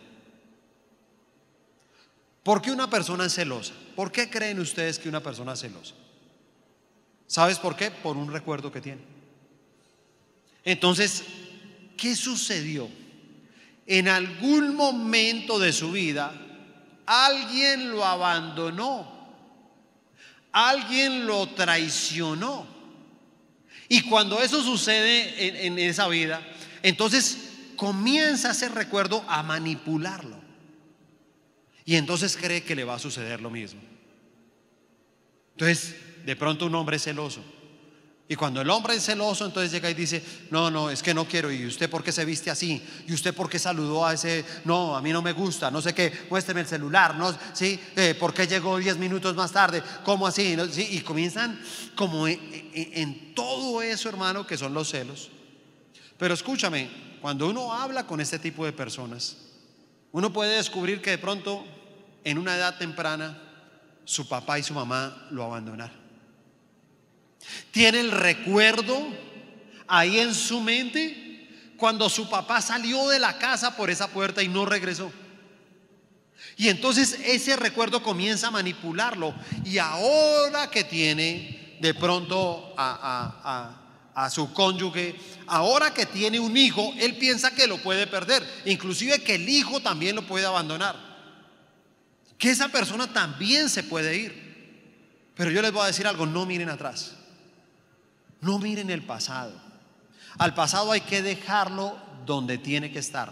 ¿Por 2.42 2.62
qué 2.62 2.70
una 2.70 2.88
persona 2.88 3.26
es 3.26 3.34
celosa? 3.34 3.74
¿Por 3.94 4.10
qué 4.12 4.30
creen 4.30 4.60
ustedes 4.60 4.98
que 4.98 5.08
una 5.08 5.22
persona 5.22 5.52
es 5.52 5.60
celosa? 5.60 5.94
¿Sabes 7.26 7.58
por 7.58 7.76
qué? 7.76 7.90
Por 7.90 8.16
un 8.16 8.32
recuerdo 8.32 8.70
que 8.70 8.80
tiene. 8.80 9.02
Entonces, 10.64 11.24
¿qué 11.96 12.14
sucedió? 12.16 12.88
En 13.86 14.08
algún 14.08 14.74
momento 14.74 15.58
de 15.58 15.72
su 15.72 15.92
vida, 15.92 16.32
alguien 17.06 17.92
lo 17.92 18.04
abandonó, 18.04 19.06
alguien 20.52 21.26
lo 21.26 21.48
traicionó. 21.50 22.66
Y 23.88 24.02
cuando 24.02 24.42
eso 24.42 24.62
sucede 24.62 25.66
en, 25.66 25.78
esa 25.78 26.08
vida, 26.08 26.42
entonces 26.82 27.38
comienza 27.76 28.50
ese 28.50 28.68
recuerdo 28.68 29.24
a 29.28 29.44
manipularlo. 29.44 30.36
Y 31.84 31.94
entonces 31.94 32.36
cree 32.36 32.64
que 32.64 32.74
le 32.74 32.82
va 32.82 32.96
a 32.96 32.98
suceder 32.98 33.40
lo 33.40 33.50
mismo. 33.50 33.80
Entonces, 35.52 35.94
de 36.24 36.34
pronto 36.34 36.66
un 36.66 36.74
hombre 36.74 36.96
es 36.96 37.04
celoso. 37.04 37.44
Y 38.28 38.34
cuando 38.34 38.60
el 38.60 38.68
hombre 38.70 38.96
es 38.96 39.04
celoso, 39.04 39.46
entonces 39.46 39.70
llega 39.70 39.88
y 39.88 39.94
dice, 39.94 40.20
no, 40.50 40.68
no, 40.68 40.90
es 40.90 41.00
que 41.00 41.14
no 41.14 41.26
quiero. 41.26 41.52
¿Y 41.52 41.64
usted 41.64 41.88
por 41.88 42.02
qué 42.02 42.10
se 42.10 42.24
viste 42.24 42.50
así? 42.50 42.82
¿Y 43.06 43.12
usted 43.12 43.32
por 43.32 43.48
qué 43.48 43.58
saludó 43.58 44.04
a 44.04 44.14
ese? 44.14 44.44
No, 44.64 44.96
a 44.96 45.02
mí 45.02 45.12
no 45.12 45.22
me 45.22 45.32
gusta, 45.32 45.70
no 45.70 45.80
sé 45.80 45.94
qué, 45.94 46.26
muéstreme 46.28 46.62
el 46.62 46.66
celular, 46.66 47.14
¿no? 47.14 47.32
¿Sí? 47.52 47.78
Eh, 47.94 48.16
¿Por 48.18 48.34
qué 48.34 48.48
llegó 48.48 48.78
10 48.78 48.96
minutos 48.96 49.36
más 49.36 49.52
tarde? 49.52 49.80
¿Cómo 50.04 50.26
así? 50.26 50.56
¿Sí? 50.72 50.88
Y 50.90 51.00
comienzan 51.02 51.60
como 51.94 52.26
en 52.26 53.34
todo 53.34 53.80
eso, 53.80 54.08
hermano, 54.08 54.44
que 54.44 54.56
son 54.56 54.74
los 54.74 54.90
celos. 54.90 55.30
Pero 56.18 56.34
escúchame, 56.34 56.90
cuando 57.20 57.48
uno 57.48 57.72
habla 57.72 58.06
con 58.06 58.20
este 58.20 58.40
tipo 58.40 58.64
de 58.64 58.72
personas, 58.72 59.36
uno 60.10 60.32
puede 60.32 60.56
descubrir 60.56 61.00
que 61.00 61.10
de 61.10 61.18
pronto 61.18 61.64
en 62.24 62.38
una 62.38 62.56
edad 62.56 62.76
temprana 62.76 63.40
su 64.04 64.28
papá 64.28 64.58
y 64.58 64.64
su 64.64 64.74
mamá 64.74 65.28
lo 65.30 65.44
abandonaron. 65.44 66.05
Tiene 67.70 68.00
el 68.00 68.10
recuerdo 68.10 69.06
ahí 69.86 70.18
en 70.18 70.34
su 70.34 70.60
mente 70.60 71.74
cuando 71.76 72.08
su 72.08 72.28
papá 72.28 72.60
salió 72.60 73.08
de 73.08 73.18
la 73.18 73.38
casa 73.38 73.76
por 73.76 73.90
esa 73.90 74.08
puerta 74.08 74.42
y 74.42 74.48
no 74.48 74.64
regresó. 74.64 75.12
Y 76.56 76.68
entonces 76.68 77.18
ese 77.24 77.56
recuerdo 77.56 78.02
comienza 78.02 78.48
a 78.48 78.50
manipularlo. 78.50 79.34
Y 79.64 79.78
ahora 79.78 80.70
que 80.70 80.84
tiene 80.84 81.76
de 81.80 81.94
pronto 81.94 82.74
a, 82.76 83.82
a, 84.14 84.30
su 84.30 84.52
cónyuge, 84.54 85.14
ahora 85.46 85.92
que 85.92 86.06
tiene 86.06 86.40
un 86.40 86.56
hijo, 86.56 86.94
él 86.98 87.16
piensa 87.16 87.54
que 87.54 87.66
lo 87.66 87.76
puede 87.78 88.06
perder. 88.06 88.42
Inclusive 88.64 89.22
que 89.22 89.34
el 89.34 89.48
hijo 89.48 89.80
también 89.80 90.16
lo 90.16 90.26
puede 90.26 90.46
abandonar 90.46 91.06
que 92.38 92.50
esa 92.50 92.68
persona 92.68 93.12
también 93.12 93.68
se 93.68 93.82
puede 93.82 94.16
ir. 94.16 94.46
Pero 95.34 95.50
yo 95.50 95.62
les 95.62 95.72
voy 95.72 95.82
a 95.82 95.86
decir 95.86 96.06
algo, 96.06 96.26
no 96.26 96.46
miren 96.46 96.68
atrás. 96.68 97.15
No 98.46 98.58
miren 98.58 98.88
el 98.90 99.02
pasado. 99.02 99.52
Al 100.38 100.54
pasado 100.54 100.92
hay 100.92 101.02
que 101.02 101.20
dejarlo 101.20 101.98
donde 102.24 102.56
tiene 102.56 102.90
que 102.90 102.98
estar, 102.98 103.30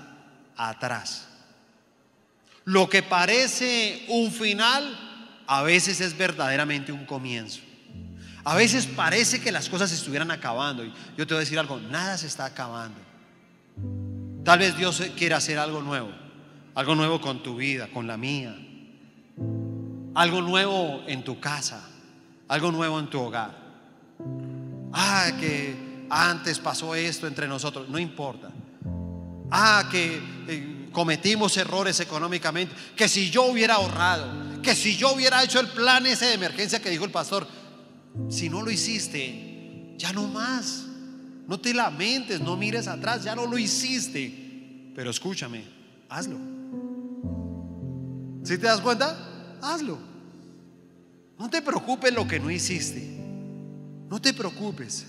atrás. 0.57 1.29
Lo 2.65 2.89
que 2.89 3.03
parece 3.03 4.05
un 4.09 4.31
final, 4.31 5.43
a 5.47 5.63
veces 5.63 6.01
es 6.01 6.17
verdaderamente 6.17 6.93
un 6.93 7.07
comienzo. 7.07 7.61
A 8.45 8.55
veces 8.55 8.87
parece 8.87 9.41
que 9.41 9.53
las 9.53 9.69
cosas 9.69 9.91
estuvieran 9.93 10.31
acabando. 10.31 10.85
Y 10.85 10.93
yo 11.17 11.27
te 11.27 11.35
voy 11.35 11.39
a 11.39 11.41
decir 11.41 11.59
algo, 11.59 11.79
nada 11.79 12.19
se 12.19 12.27
está 12.27 12.45
acabando. 12.45 12.99
Tal 14.45 14.59
vez 14.59 14.77
Dios 14.77 15.03
quiera 15.17 15.39
hacer 15.39 15.59
algo 15.59 15.81
nuevo. 15.81 16.11
Algo 16.75 16.95
nuevo 16.95 17.21
con 17.21 17.43
tu 17.43 17.57
vida, 17.57 17.89
con 17.89 18.07
la 18.07 18.17
mía 18.17 18.55
algo 20.15 20.41
nuevo 20.41 21.03
en 21.07 21.25
tu 21.25 21.41
casa, 21.41 21.83
algo 22.49 22.71
nuevo 22.71 22.99
en 23.01 23.09
tu 23.09 23.21
hogar. 23.21 23.53
Ah, 24.95 25.33
que 25.39 26.07
antes 26.09 26.61
pasó 26.61 26.95
esto 26.95 27.27
entre 27.27 27.49
nosotros, 27.49 27.89
no 27.89 27.99
importa. 27.99 28.51
Ah, 29.51 29.89
que 29.91 30.21
eh, 30.49 30.89
cometimos 30.93 31.57
errores 31.57 31.99
económicamente, 31.99 32.75
que 32.95 33.09
si 33.09 33.29
yo 33.29 33.45
hubiera 33.45 33.75
ahorrado, 33.75 34.63
que 34.63 34.77
si 34.77 34.97
yo 34.97 35.13
hubiera 35.13 35.43
hecho 35.43 35.59
el 35.59 35.67
plan 35.69 36.07
ese 36.07 36.27
de 36.27 36.35
emergencia 36.35 36.81
que 36.81 36.91
dijo 36.91 37.05
el 37.05 37.11
pastor, 37.11 37.47
si 38.29 38.49
no 38.49 38.63
lo 38.63 38.71
hiciste, 38.71 39.95
ya 39.99 40.13
no 40.13 40.29
más. 40.29 40.85
No 41.49 41.61
te 41.61 41.75
lamentes, 41.75 42.41
no 42.41 42.57
mires 42.57 42.87
atrás, 42.87 43.25
ya 43.25 43.35
no 43.35 43.47
lo 43.47 43.59
hiciste. 43.59 44.93
Pero 44.95 45.11
escúchame, 45.11 45.65
hazlo. 46.09 46.39
¿Sí 48.45 48.57
te 48.57 48.67
das 48.67 48.81
cuenta? 48.81 49.59
hazlo. 49.61 49.99
No 51.39 51.51
te 51.51 51.63
preocupes 51.63 52.15
lo 52.15 52.29
que 52.29 52.39
no 52.39 52.51
hiciste. 52.51 53.24
No 54.15 54.21
te 54.21 54.33
preocupes. 54.33 55.05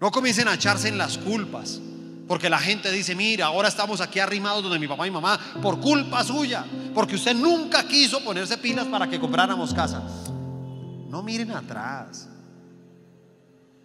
No 0.00 0.12
comiencen 0.12 0.46
a 0.46 0.54
echarse 0.54 0.86
en 0.86 0.98
las 0.98 1.18
culpas. 1.18 1.80
Porque 2.28 2.48
la 2.48 2.60
gente 2.60 2.92
dice, 2.92 3.16
mira, 3.16 3.46
ahora 3.46 3.66
estamos 3.66 4.00
aquí 4.00 4.20
arrimados 4.20 4.62
donde 4.62 4.78
mi 4.78 4.86
papá 4.86 5.08
y 5.08 5.10
mamá, 5.10 5.36
por 5.60 5.80
culpa 5.80 6.22
suya, 6.22 6.64
porque 6.94 7.16
usted 7.16 7.34
nunca 7.34 7.88
quiso 7.88 8.22
ponerse 8.22 8.56
pilas 8.58 8.86
para 8.86 9.08
que 9.10 9.18
compráramos 9.18 9.74
casa. 9.74 10.00
No 11.08 11.24
miren 11.24 11.50
atrás. 11.50 12.28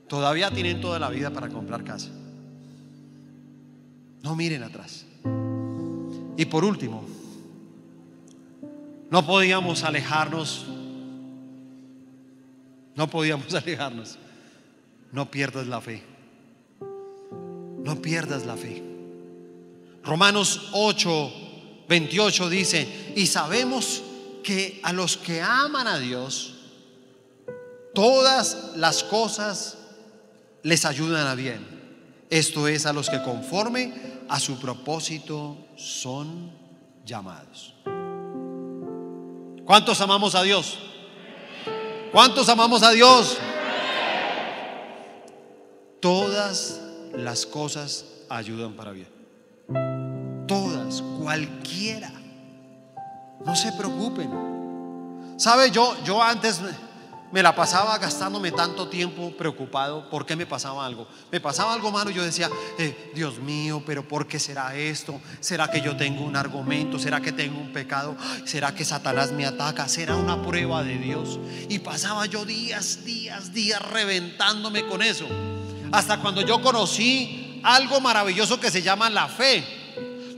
Todavía 0.07 0.51
tienen 0.51 0.79
toda 0.79 0.99
la 0.99 1.09
vida 1.09 1.31
para 1.31 1.49
comprar 1.49 1.83
casa. 1.83 2.09
No 4.21 4.35
miren 4.35 4.61
atrás. 4.61 5.07
Y 6.37 6.45
por 6.45 6.63
último, 6.63 7.03
no 9.09 9.25
podíamos 9.25 9.83
alejarnos. 9.83 10.67
No 12.95 13.09
podíamos 13.09 13.53
alejarnos 13.53 14.17
no 15.13 15.29
pierdas 15.29 15.67
la 15.67 15.79
fe. 15.79 16.03
No 16.81 18.01
pierdas 18.01 18.45
la 18.45 18.57
fe. 18.57 18.83
Romanos 20.03 20.69
8, 20.73 21.33
28 21.87 22.49
dice, 22.49 23.13
y 23.15 23.27
sabemos 23.27 24.03
que 24.43 24.81
a 24.83 24.91
los 24.91 25.15
que 25.15 25.41
aman 25.41 25.87
a 25.87 25.99
Dios, 25.99 26.55
todas 27.93 28.71
las 28.75 29.03
cosas 29.03 29.77
les 30.63 30.83
ayudan 30.83 31.27
a 31.27 31.35
bien. 31.35 31.63
Esto 32.29 32.67
es 32.67 32.87
a 32.87 32.93
los 32.93 33.09
que 33.09 33.21
conforme 33.21 33.93
a 34.27 34.39
su 34.39 34.59
propósito 34.59 35.57
son 35.77 36.51
llamados. 37.05 37.75
¿Cuántos 39.63 40.01
amamos 40.01 40.33
a 40.33 40.41
Dios? 40.41 40.79
¿Cuántos 42.13 42.47
amamos 42.47 42.83
a 42.83 42.91
Dios? 42.91 43.39
Todas 45.99 46.79
las 47.11 47.47
cosas 47.47 48.05
ayudan 48.29 48.73
para 48.73 48.91
bien. 48.91 49.09
Todas, 50.47 51.01
cualquiera. 51.19 52.11
No 53.43 53.55
se 53.55 53.71
preocupen. 53.71 54.29
¿Sabe? 55.37 55.71
Yo, 55.71 55.95
yo 56.03 56.21
antes 56.21 56.61
me 57.33 57.41
la 57.41 57.55
pasaba 57.55 57.97
gastándome 57.97 58.51
tanto 58.51 58.87
tiempo 58.87 59.35
preocupado. 59.35 60.07
¿Por 60.07 60.23
qué 60.23 60.35
me 60.35 60.45
pasaba 60.45 60.85
algo? 60.85 61.07
Me 61.31 61.41
pasaba 61.41 61.73
algo 61.73 61.91
malo 61.91 62.11
y 62.11 62.13
yo 62.13 62.23
decía, 62.23 62.47
eh, 62.77 63.11
Dios 63.15 63.39
mío, 63.39 63.81
pero 63.87 64.07
¿por 64.07 64.27
qué 64.27 64.37
será 64.37 64.75
esto? 64.75 65.19
¿Será 65.39 65.67
que 65.67 65.81
yo 65.81 65.97
tengo 65.97 66.23
un 66.23 66.35
argumento? 66.35 66.99
¿Será 66.99 67.21
que 67.21 67.31
tengo 67.31 67.59
un 67.59 67.73
pecado? 67.73 68.15
¿Será 68.45 68.75
que 68.75 68.85
Satanás 68.85 69.31
me 69.31 69.47
ataca? 69.47 69.89
¿Será 69.89 70.15
una 70.15 70.43
prueba 70.43 70.83
de 70.83 70.99
Dios? 70.99 71.39
Y 71.69 71.79
pasaba 71.79 72.27
yo 72.27 72.45
días, 72.45 73.03
días, 73.03 73.51
días 73.51 73.81
reventándome 73.81 74.85
con 74.85 75.01
eso. 75.01 75.25
Hasta 75.91 76.19
cuando 76.19 76.41
yo 76.41 76.61
conocí 76.61 77.59
algo 77.63 77.99
maravilloso 77.99 78.59
que 78.59 78.69
se 78.69 78.83
llama 78.83 79.09
la 79.09 79.27
fe 79.27 79.81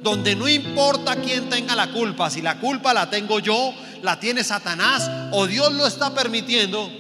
donde 0.02 0.36
no 0.36 0.48
importa 0.48 1.16
quién 1.16 1.50
tenga 1.50 1.76
la 1.76 1.92
culpa, 1.92 2.30
si 2.30 2.42
la 2.42 2.60
culpa 2.60 2.94
la 2.94 3.10
tengo 3.10 3.40
yo, 3.40 3.74
la 4.02 4.20
tiene 4.20 4.44
Satanás 4.44 5.10
o 5.32 5.48
Dios 5.48 5.74
lo 5.74 5.88
está 5.88 6.14
permitiendo, 6.14 6.92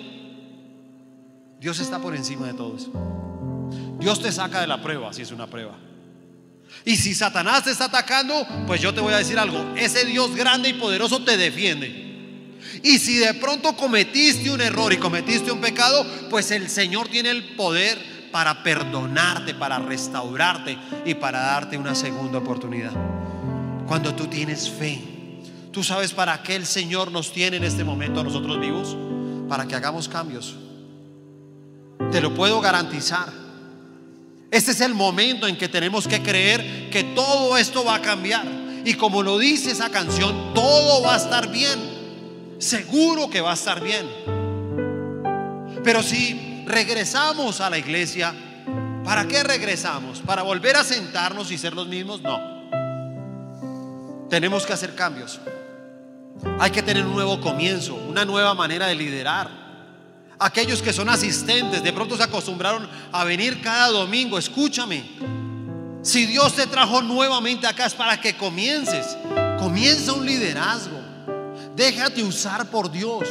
Dios 1.59 1.79
está 1.79 1.99
por 1.99 2.15
encima 2.15 2.47
de 2.47 2.53
todo 2.53 2.77
eso. 2.77 2.91
Dios 3.99 4.21
te 4.21 4.31
saca 4.31 4.61
de 4.61 4.67
la 4.67 4.81
prueba 4.81 5.13
si 5.13 5.21
es 5.21 5.31
una 5.31 5.47
prueba. 5.47 5.75
Y 6.83 6.97
si 6.97 7.15
Satanás 7.15 7.63
te 7.63 7.71
está 7.71 7.85
atacando, 7.85 8.45
pues 8.67 8.81
yo 8.81 8.93
te 8.93 9.01
voy 9.01 9.13
a 9.13 9.17
decir 9.17 9.39
algo, 9.39 9.73
ese 9.75 10.05
Dios 10.05 10.35
grande 10.35 10.69
y 10.69 10.73
poderoso 10.73 11.23
te 11.23 11.37
defiende. 11.37 12.03
Y 12.83 12.99
si 12.99 13.17
de 13.17 13.33
pronto 13.35 13.75
cometiste 13.75 14.51
un 14.51 14.61
error 14.61 14.91
y 14.93 14.97
cometiste 14.97 15.51
un 15.51 15.61
pecado, 15.61 16.05
pues 16.29 16.51
el 16.51 16.69
Señor 16.69 17.07
tiene 17.07 17.29
el 17.29 17.55
poder 17.55 17.97
para 18.31 18.63
perdonarte, 18.63 19.55
para 19.55 19.79
restaurarte 19.79 20.77
y 21.05 21.13
para 21.15 21.39
darte 21.39 21.77
una 21.77 21.95
segunda 21.95 22.39
oportunidad. 22.39 22.91
Cuando 23.87 24.13
tú 24.13 24.27
tienes 24.27 24.69
fe, 24.69 25.14
tú 25.76 25.84
sabes 25.84 26.13
para 26.13 26.41
qué 26.41 26.55
el 26.55 26.65
Señor 26.65 27.11
nos 27.11 27.34
tiene 27.34 27.57
en 27.57 27.65
este 27.65 27.84
momento 27.84 28.21
a 28.21 28.23
nosotros 28.23 28.61
vivos, 28.61 28.95
para 29.49 29.67
que 29.67 29.76
hagamos 29.76 30.07
cambios. 30.07 30.55
Te 32.13 32.21
lo 32.21 32.34
puedo 32.34 32.61
garantizar. 32.61 33.28
Este 34.49 34.71
es 34.71 34.80
el 34.80 34.93
momento 34.93 35.47
en 35.47 35.57
que 35.57 35.67
tenemos 35.67 36.07
que 36.07 36.23
creer 36.23 36.89
que 36.89 37.03
todo 37.03 37.57
esto 37.57 37.84
va 37.84 37.95
a 37.95 38.01
cambiar. 38.01 38.47
Y 38.86 38.93
como 38.93 39.21
lo 39.21 39.38
dice 39.38 39.71
esa 39.71 39.89
canción, 39.89 40.53
todo 40.53 41.03
va 41.03 41.15
a 41.15 41.17
estar 41.17 41.51
bien. 41.51 42.55
Seguro 42.57 43.30
que 43.30 43.41
va 43.41 43.51
a 43.51 43.55
estar 43.55 43.84
bien. 43.84 44.07
Pero 45.84 46.01
si 46.01 46.63
regresamos 46.65 47.59
a 47.59 47.69
la 47.69 47.78
iglesia. 47.78 48.34
¿Para 49.03 49.28
qué 49.28 49.43
regresamos? 49.43 50.19
¿Para 50.21 50.41
volver 50.41 50.78
a 50.78 50.86
sentarnos 50.86 51.51
y 51.51 51.57
ser 51.57 51.73
los 51.73 51.89
mismos? 51.89 52.21
No. 52.21 52.39
Tenemos 54.30 54.65
que 54.65 54.71
hacer 54.71 54.95
cambios. 54.95 55.41
Hay 56.59 56.71
que 56.71 56.83
tener 56.83 57.05
un 57.05 57.13
nuevo 57.13 57.39
comienzo, 57.39 57.95
una 57.95 58.25
nueva 58.25 58.53
manera 58.53 58.88
de 58.88 58.95
liderar. 58.95 59.49
Aquellos 60.38 60.81
que 60.81 60.91
son 60.91 61.09
asistentes, 61.09 61.81
de 61.81 61.93
pronto 61.93 62.17
se 62.17 62.23
acostumbraron 62.23 62.88
a 63.11 63.23
venir 63.23 63.61
cada 63.61 63.88
domingo. 63.88 64.38
Escúchame. 64.38 65.03
Si 66.01 66.25
Dios 66.25 66.55
te 66.55 66.67
trajo 66.67 67.01
nuevamente 67.01 67.65
acá 67.65 67.86
es 67.86 67.93
para 67.93 68.19
que 68.19 68.36
comiences. 68.36 69.17
Comienza 69.59 70.13
un 70.13 70.25
liderazgo. 70.25 70.99
Déjate 71.75 72.21
usar 72.21 72.69
por 72.69 72.91
Dios. 72.91 73.27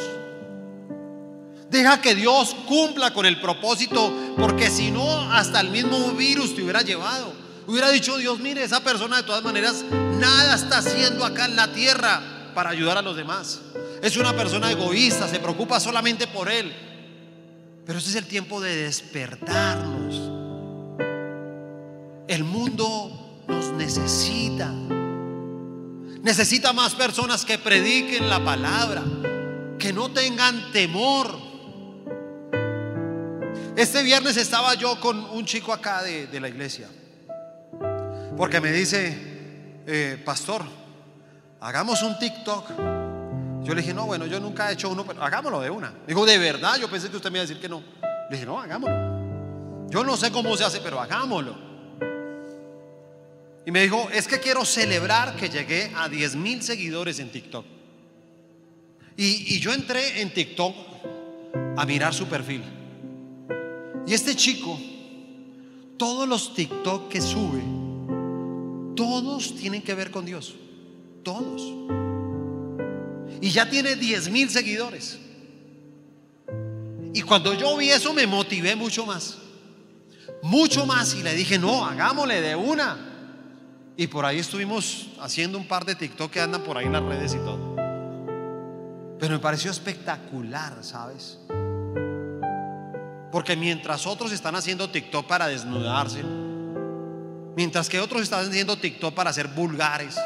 Deja 1.71 2.01
que 2.01 2.15
Dios 2.15 2.55
cumpla 2.67 3.13
con 3.13 3.27
el 3.27 3.41
propósito, 3.41 4.13
porque 4.37 4.71
si 4.71 4.91
no, 4.91 5.33
hasta 5.33 5.61
el 5.61 5.71
mismo 5.71 6.13
virus 6.13 6.55
te 6.55 6.63
hubiera 6.63 6.83
llevado. 6.83 7.33
Hubiera 7.67 7.91
dicho 7.91 8.17
Dios, 8.17 8.39
mire, 8.39 8.63
esa 8.63 8.81
persona 8.81 9.17
de 9.19 9.23
todas 9.25 9.43
maneras 9.43 9.85
nada 10.19 10.55
está 10.55 10.79
haciendo 10.79 11.25
acá 11.25 11.47
en 11.47 11.57
la 11.57 11.73
tierra 11.73 12.34
para 12.55 12.71
ayudar 12.71 12.97
a 12.99 13.03
los 13.03 13.17
demás. 13.17 13.61
Es 14.03 14.17
una 14.17 14.35
persona 14.35 14.71
egoísta, 14.71 15.29
se 15.29 15.39
preocupa 15.39 15.81
solamente 15.81 16.27
por 16.27 16.51
él. 16.51 16.73
Pero 17.87 17.99
ese 17.99 18.11
es 18.11 18.17
el 18.17 18.27
tiempo 18.27 18.61
de 18.61 18.77
despertarnos. 18.77 20.15
El 22.29 22.45
mundo 22.45 23.45
nos 23.49 23.73
necesita. 23.73 24.73
Necesita 26.23 26.73
más 26.73 26.95
personas 26.95 27.45
que 27.45 27.59
prediquen 27.59 28.31
la 28.31 28.43
palabra, 28.43 29.03
que 29.79 29.93
no 29.93 30.11
tengan 30.11 30.73
temor 30.73 31.45
este 33.77 34.05
viernes 34.05 34.37
estaba 34.37 34.75
yo 34.75 35.01
con 35.01 35.19
un 35.19 35.45
chico 35.45 35.73
acá 35.73 36.03
de, 36.03 36.41
la 36.41 36.49
iglesia. 36.49 36.89
Porque 38.37 38.61
me 38.61 38.71
dice, 38.71 39.17
eh, 39.87 40.23
pastor, 40.25 40.65
hagamos 41.65 42.03
un 42.03 42.19
TikTok. 42.19 42.69
Yo 43.65 43.75
le 43.75 43.81
dije, 43.81 43.95
no, 43.95 44.05
bueno, 44.05 44.27
yo 44.27 44.39
nunca 44.39 44.71
he 44.71 44.75
hecho 44.75 44.91
uno, 44.91 45.05
pero 45.07 45.23
hagámoslo 45.23 45.61
de 45.61 45.71
una. 45.71 45.93
Dijo, 46.07 46.27
de 46.27 46.37
verdad, 46.37 46.77
yo 46.79 46.89
pensé 46.91 47.09
que 47.09 47.17
usted 47.17 47.31
me 47.31 47.39
iba 47.39 47.45
a 47.45 47.47
decir 47.47 47.61
que 47.61 47.69
no. 47.69 47.83
Le 48.29 48.37
dije, 48.37 48.45
no, 48.45 48.61
hagámoslo. 48.61 49.89
Yo 49.89 50.05
no 50.05 50.17
sé 50.17 50.31
cómo 50.31 50.55
se 50.57 50.65
hace, 50.65 50.81
pero 50.81 51.01
hagámoslo. 51.01 51.57
Y 53.65 53.71
me 53.71 53.81
dijo, 53.81 54.09
es 54.13 54.29
que 54.29 54.39
quiero 54.41 54.67
celebrar 54.67 55.37
que 55.37 55.49
llegué 55.49 55.91
a 55.97 56.11
10 56.11 56.37
mil 56.37 56.63
seguidores 56.63 57.19
en 57.19 57.31
TikTok. 57.31 57.65
Y, 59.17 59.55
y 59.55 59.61
yo 59.61 59.73
entré 59.73 60.21
en 60.21 60.35
TikTok 60.35 60.77
a 61.79 61.87
mirar 61.87 62.13
su 62.13 62.27
perfil. 62.27 62.63
Y 64.07 64.13
este 64.13 64.37
chico, 64.37 64.79
todos 65.97 66.29
los 66.29 66.53
TikTok 66.53 67.09
que 67.09 67.23
sube, 67.23 67.63
todos 68.95 69.57
tienen 69.57 69.81
que 69.81 69.95
ver 69.95 70.11
con 70.11 70.27
Dios. 70.27 70.57
Todos. 71.25 71.63
Y 73.41 73.51
ya 73.51 73.69
tiene 73.69 73.97
10 73.97 74.31
mil 74.31 74.49
seguidores. 74.51 75.19
Y 77.13 77.23
cuando 77.23 77.55
yo 77.55 77.77
vi 77.77 77.91
eso 77.91 78.13
me 78.13 78.27
motivé 78.27 78.77
mucho 78.77 79.07
más. 79.07 79.39
Mucho 80.43 80.85
más. 80.87 81.15
Y 81.15 81.23
le 81.23 81.35
dije, 81.35 81.59
no, 81.59 81.85
hagámosle 81.85 82.41
de 82.41 82.55
una. 82.55 82.97
Y 83.97 84.09
por 84.09 84.25
ahí 84.25 84.41
estuvimos 84.41 85.11
haciendo 85.21 85.57
un 85.57 85.67
par 85.67 85.85
de 85.85 85.95
TikTok 85.95 86.31
que 86.31 86.41
andan 86.41 86.63
por 86.63 86.77
ahí 86.77 86.87
en 86.87 86.93
las 86.93 87.03
redes 87.03 87.35
y 87.35 87.39
todo. 87.39 87.77
Pero 89.19 89.35
me 89.35 89.39
pareció 89.39 89.71
espectacular, 89.71 90.79
¿sabes? 90.83 91.39
Porque 93.31 93.57
mientras 93.57 94.07
otros 94.07 94.33
están 94.33 94.57
haciendo 94.57 94.91
TikTok 94.91 95.27
para 95.27 95.47
desnudarse, 95.47 96.23
mientras 97.57 97.89
que 97.89 98.01
otros 98.01 98.23
están 98.23 98.49
haciendo 98.49 98.77
TikTok 98.77 99.15
para 99.15 99.33
ser 99.33 99.49
vulgares, 99.49 100.17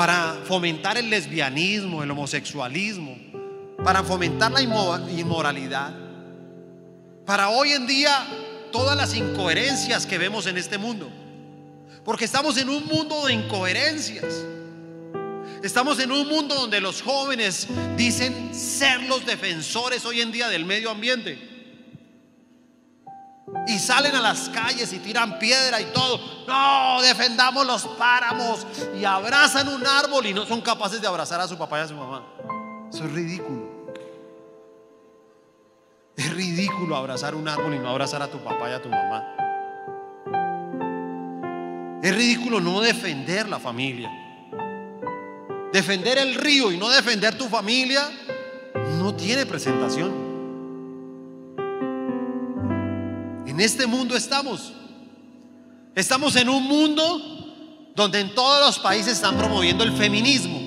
para 0.00 0.40
fomentar 0.46 0.96
el 0.96 1.10
lesbianismo, 1.10 2.02
el 2.02 2.10
homosexualismo, 2.10 3.18
para 3.84 4.02
fomentar 4.02 4.50
la 4.50 4.62
inmoralidad, 4.62 5.94
para 7.26 7.50
hoy 7.50 7.72
en 7.72 7.86
día 7.86 8.10
todas 8.72 8.96
las 8.96 9.14
incoherencias 9.14 10.06
que 10.06 10.16
vemos 10.16 10.46
en 10.46 10.56
este 10.56 10.78
mundo. 10.78 11.10
Porque 12.02 12.24
estamos 12.24 12.56
en 12.56 12.70
un 12.70 12.86
mundo 12.86 13.26
de 13.26 13.34
incoherencias. 13.34 14.24
Estamos 15.62 16.00
en 16.00 16.12
un 16.12 16.26
mundo 16.26 16.54
donde 16.54 16.80
los 16.80 17.02
jóvenes 17.02 17.68
dicen 17.98 18.54
ser 18.54 19.02
los 19.02 19.26
defensores 19.26 20.06
hoy 20.06 20.22
en 20.22 20.32
día 20.32 20.48
del 20.48 20.64
medio 20.64 20.88
ambiente. 20.88 21.49
Y 23.66 23.78
salen 23.78 24.14
a 24.14 24.20
las 24.20 24.48
calles 24.48 24.92
y 24.92 24.98
tiran 24.98 25.38
piedra 25.38 25.80
y 25.80 25.86
todo. 25.86 26.20
No, 26.46 27.02
defendamos 27.02 27.66
los 27.66 27.86
páramos. 27.98 28.66
Y 28.98 29.04
abrazan 29.04 29.68
un 29.68 29.86
árbol 29.86 30.26
y 30.26 30.34
no 30.34 30.46
son 30.46 30.60
capaces 30.60 31.00
de 31.00 31.06
abrazar 31.06 31.40
a 31.40 31.48
su 31.48 31.58
papá 31.58 31.78
y 31.78 31.82
a 31.82 31.88
su 31.88 31.94
mamá. 31.94 32.24
Eso 32.92 33.04
es 33.04 33.12
ridículo. 33.12 33.80
Es 36.16 36.32
ridículo 36.34 36.96
abrazar 36.96 37.34
un 37.34 37.48
árbol 37.48 37.74
y 37.74 37.78
no 37.78 37.88
abrazar 37.88 38.22
a 38.22 38.28
tu 38.28 38.38
papá 38.38 38.70
y 38.70 38.72
a 38.72 38.82
tu 38.82 38.88
mamá. 38.88 39.36
Es 42.02 42.14
ridículo 42.14 42.60
no 42.60 42.80
defender 42.80 43.48
la 43.48 43.58
familia. 43.58 44.10
Defender 45.72 46.18
el 46.18 46.34
río 46.34 46.72
y 46.72 46.78
no 46.78 46.88
defender 46.88 47.36
tu 47.36 47.48
familia 47.48 48.10
no 48.98 49.14
tiene 49.14 49.46
presentación. 49.46 50.29
Este 53.60 53.86
mundo 53.86 54.16
estamos. 54.16 54.72
Estamos 55.94 56.34
en 56.36 56.48
un 56.48 56.62
mundo 56.64 57.92
donde 57.94 58.20
en 58.20 58.34
todos 58.34 58.66
los 58.66 58.78
países 58.78 59.12
están 59.14 59.36
promoviendo 59.36 59.84
el 59.84 59.92
feminismo. 59.92 60.58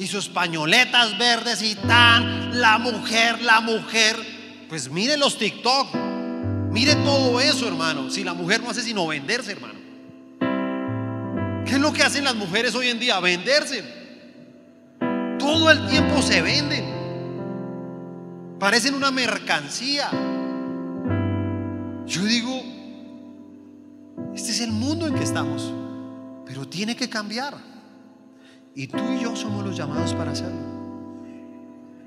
Y 0.00 0.06
sus 0.08 0.28
pañoletas 0.28 1.16
verdes 1.16 1.62
y 1.62 1.76
tan, 1.76 2.60
la 2.60 2.78
mujer, 2.78 3.40
la 3.42 3.60
mujer. 3.60 4.16
Pues 4.68 4.90
mire 4.90 5.16
los 5.16 5.38
TikTok, 5.38 5.94
mire 6.72 6.96
todo 6.96 7.40
eso, 7.40 7.68
hermano. 7.68 8.10
Si 8.10 8.24
la 8.24 8.34
mujer 8.34 8.60
no 8.60 8.70
hace 8.70 8.82
sino 8.82 9.06
venderse, 9.06 9.52
hermano. 9.52 9.78
¿Qué 11.64 11.74
es 11.74 11.80
lo 11.80 11.92
que 11.92 12.02
hacen 12.02 12.24
las 12.24 12.34
mujeres 12.34 12.74
hoy 12.74 12.88
en 12.88 12.98
día? 12.98 13.20
Venderse. 13.20 13.84
Todo 15.38 15.70
el 15.70 15.86
tiempo 15.86 16.20
se 16.20 16.42
venden. 16.42 16.84
Parecen 18.58 18.94
una 18.94 19.12
mercancía. 19.12 20.10
Yo 22.08 22.22
digo, 22.24 22.62
este 24.34 24.50
es 24.50 24.60
el 24.62 24.72
mundo 24.72 25.06
en 25.06 25.14
que 25.14 25.22
estamos, 25.22 25.70
pero 26.46 26.66
tiene 26.66 26.96
que 26.96 27.10
cambiar. 27.10 27.54
Y 28.74 28.86
tú 28.86 29.12
y 29.12 29.22
yo 29.22 29.36
somos 29.36 29.62
los 29.62 29.76
llamados 29.76 30.14
para 30.14 30.30
hacerlo. 30.30 30.58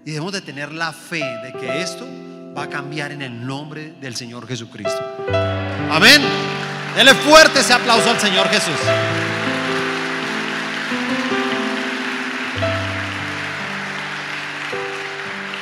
Y 0.04 0.10
debemos 0.10 0.34
de 0.34 0.42
tener 0.42 0.72
la 0.72 0.92
fe 0.92 1.24
de 1.44 1.54
que 1.54 1.84
esto 1.84 2.08
va 2.58 2.64
a 2.64 2.70
cambiar 2.70 3.12
en 3.12 3.22
el 3.22 3.46
nombre 3.46 3.94
del 4.02 4.16
Señor 4.16 4.48
Jesucristo. 4.48 5.00
Amén. 5.92 6.24
Dele 6.96 7.14
fuerte 7.14 7.60
ese 7.60 7.74
aplauso 7.74 8.10
al 8.10 8.20
Señor 8.20 8.48
Jesús. 8.50 8.74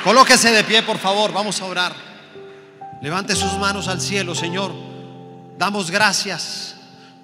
Colóquese 0.02 0.50
de 0.50 0.64
pie, 0.64 0.82
por 0.82 0.96
favor. 0.96 1.30
Vamos 1.30 1.60
a 1.60 1.66
orar. 1.66 2.09
Levante 3.00 3.34
sus 3.34 3.56
manos 3.58 3.88
al 3.88 4.00
cielo, 4.00 4.34
Señor. 4.34 4.72
Damos 5.58 5.90
gracias 5.90 6.76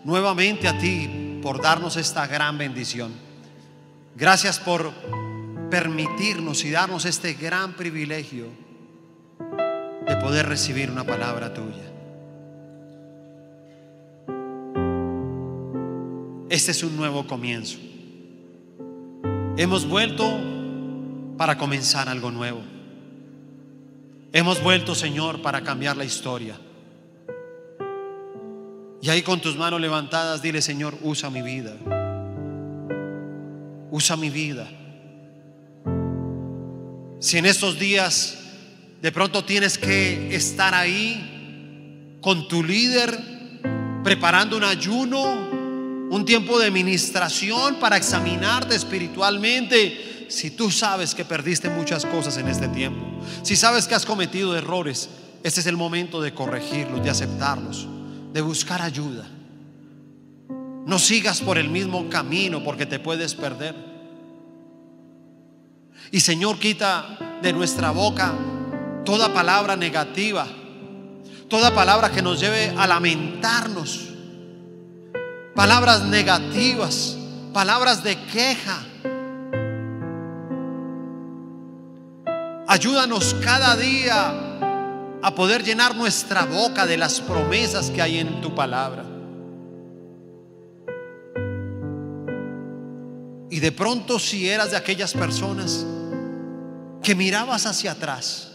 nuevamente 0.05 0.69
a 0.69 0.79
ti 0.79 1.39
por 1.43 1.61
darnos 1.61 1.97
esta 1.97 2.27
gran 2.27 2.57
bendición. 2.57 3.13
Gracias 4.15 4.59
por 4.59 4.91
permitirnos 5.71 6.65
y 6.65 6.71
darnos 6.71 7.05
este 7.05 7.35
gran 7.35 7.75
privilegio 7.75 8.47
de 10.07 10.17
poder 10.17 10.47
recibir 10.47 10.91
una 10.91 11.05
palabra 11.05 11.53
tuya. 11.53 11.93
Este 16.49 16.71
es 16.71 16.83
un 16.83 16.97
nuevo 16.97 17.27
comienzo. 17.27 17.77
Hemos 19.59 19.87
vuelto 19.87 20.25
para 21.37 21.59
comenzar 21.59 22.09
algo 22.09 22.31
nuevo. 22.31 22.76
Hemos 24.37 24.63
vuelto, 24.63 24.95
Señor, 24.95 25.41
para 25.41 25.63
cambiar 25.63 25.97
la 25.97 26.05
historia. 26.05 26.59
Y 29.01 29.09
ahí 29.09 29.23
con 29.23 29.41
tus 29.41 29.57
manos 29.57 29.81
levantadas, 29.81 30.43
dile, 30.43 30.61
Señor, 30.61 30.95
usa 31.01 31.31
mi 31.31 31.41
vida. 31.41 31.75
Usa 33.91 34.15
mi 34.19 34.29
vida. 34.29 34.69
Si 37.19 37.39
en 37.39 37.47
estos 37.47 37.79
días 37.79 38.37
de 39.01 39.11
pronto 39.11 39.43
tienes 39.43 39.79
que 39.79 40.37
estar 40.37 40.75
ahí 40.75 42.19
con 42.21 42.47
tu 42.47 42.63
líder, 42.63 43.19
preparando 44.05 44.59
un 44.59 44.65
ayuno, 44.65 45.49
un 46.11 46.25
tiempo 46.27 46.59
de 46.59 46.71
ministración 46.71 47.77
para 47.77 47.97
examinarte 47.97 48.77
espiritualmente, 48.77 50.16
si 50.29 50.51
tú 50.51 50.71
sabes 50.71 51.15
que 51.15 51.25
perdiste 51.25 51.69
muchas 51.71 52.05
cosas 52.05 52.37
en 52.37 52.49
este 52.49 52.69
tiempo, 52.69 53.05
si 53.43 53.57
sabes 53.57 53.87
que 53.87 53.95
has 53.95 54.07
cometido 54.07 54.57
errores, 54.57 55.09
este 55.43 55.61
es 55.61 55.67
el 55.67 55.77
momento 55.77 56.21
de 56.21 56.35
corregirlos, 56.35 57.03
de 57.03 57.11
aceptarlos, 57.11 57.87
de 58.33 58.41
buscar 58.41 58.83
ayuda. 58.83 59.27
No 60.87 60.99
sigas 60.99 61.41
por 61.41 61.59
el 61.59 61.69
mismo 61.69 62.09
camino 62.09 62.63
porque 62.63 62.87
te 62.87 62.99
puedes 62.99 63.35
perder. 63.35 63.75
Y 66.13 66.21
Señor, 66.21 66.59
quita 66.59 67.19
de 67.43 67.53
nuestra 67.53 67.91
boca 67.91 68.33
toda 69.05 69.33
palabra 69.33 69.77
negativa, 69.77 70.47
toda 71.49 71.75
palabra 71.75 72.11
que 72.11 72.23
nos 72.23 72.41
lleve 72.41 72.73
a 72.77 72.87
lamentarnos, 72.87 74.09
palabras 75.55 76.05
negativas, 76.05 77.17
palabras 77.53 78.05
de 78.05 78.17
queja 78.27 78.86
Ayúdanos 82.77 83.35
cada 83.43 83.75
día 83.75 84.35
a 85.23 85.35
poder 85.35 85.65
llenar 85.65 85.97
nuestra 85.97 86.45
boca 86.45 86.85
de 86.85 86.99
las 86.99 87.23
promesas 87.23 87.91
que 87.91 88.03
hay 88.03 88.19
en 88.19 88.43
tu 88.43 88.55
palabra. 88.55 89.03
Y 93.49 93.61
de 93.61 93.73
pronto 93.73 94.19
si 94.19 94.51
eras 94.51 94.73
de 94.73 94.77
aquellas 94.77 95.15
personas 95.15 95.87
que 97.03 97.15
mirabas 97.15 97.65
hacia 97.65 97.93
atrás, 97.93 98.53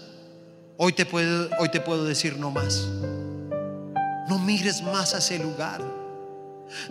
hoy 0.78 0.94
te 0.94 1.08
puedo, 1.08 1.50
hoy 1.58 1.70
te 1.70 1.82
puedo 1.82 2.06
decir 2.06 2.38
no 2.38 2.52
más. 2.52 2.88
No 4.30 4.38
mires 4.38 4.84
más 4.84 5.16
a 5.16 5.18
ese 5.18 5.40
lugar. 5.40 5.82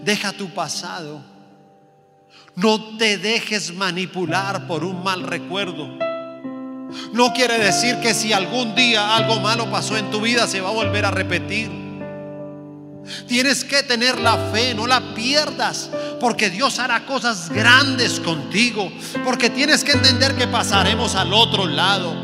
Deja 0.02 0.32
tu 0.32 0.52
pasado. 0.52 1.22
No 2.56 2.96
te 2.98 3.18
dejes 3.18 3.72
manipular 3.72 4.66
por 4.66 4.82
un 4.82 5.04
mal 5.04 5.22
recuerdo. 5.22 6.09
No 7.12 7.32
quiere 7.32 7.58
decir 7.58 8.00
que 8.00 8.14
si 8.14 8.32
algún 8.32 8.74
día 8.74 9.16
algo 9.16 9.40
malo 9.40 9.70
pasó 9.70 9.96
en 9.96 10.10
tu 10.10 10.20
vida 10.20 10.46
se 10.46 10.60
va 10.60 10.70
a 10.70 10.72
volver 10.72 11.04
a 11.04 11.10
repetir. 11.10 11.70
Tienes 13.26 13.64
que 13.64 13.82
tener 13.82 14.18
la 14.18 14.36
fe, 14.52 14.74
no 14.74 14.86
la 14.86 15.14
pierdas, 15.14 15.90
porque 16.20 16.50
Dios 16.50 16.78
hará 16.78 17.06
cosas 17.06 17.48
grandes 17.50 18.20
contigo, 18.20 18.90
porque 19.24 19.50
tienes 19.50 19.84
que 19.84 19.92
entender 19.92 20.34
que 20.36 20.46
pasaremos 20.46 21.14
al 21.14 21.32
otro 21.32 21.66
lado, 21.66 22.14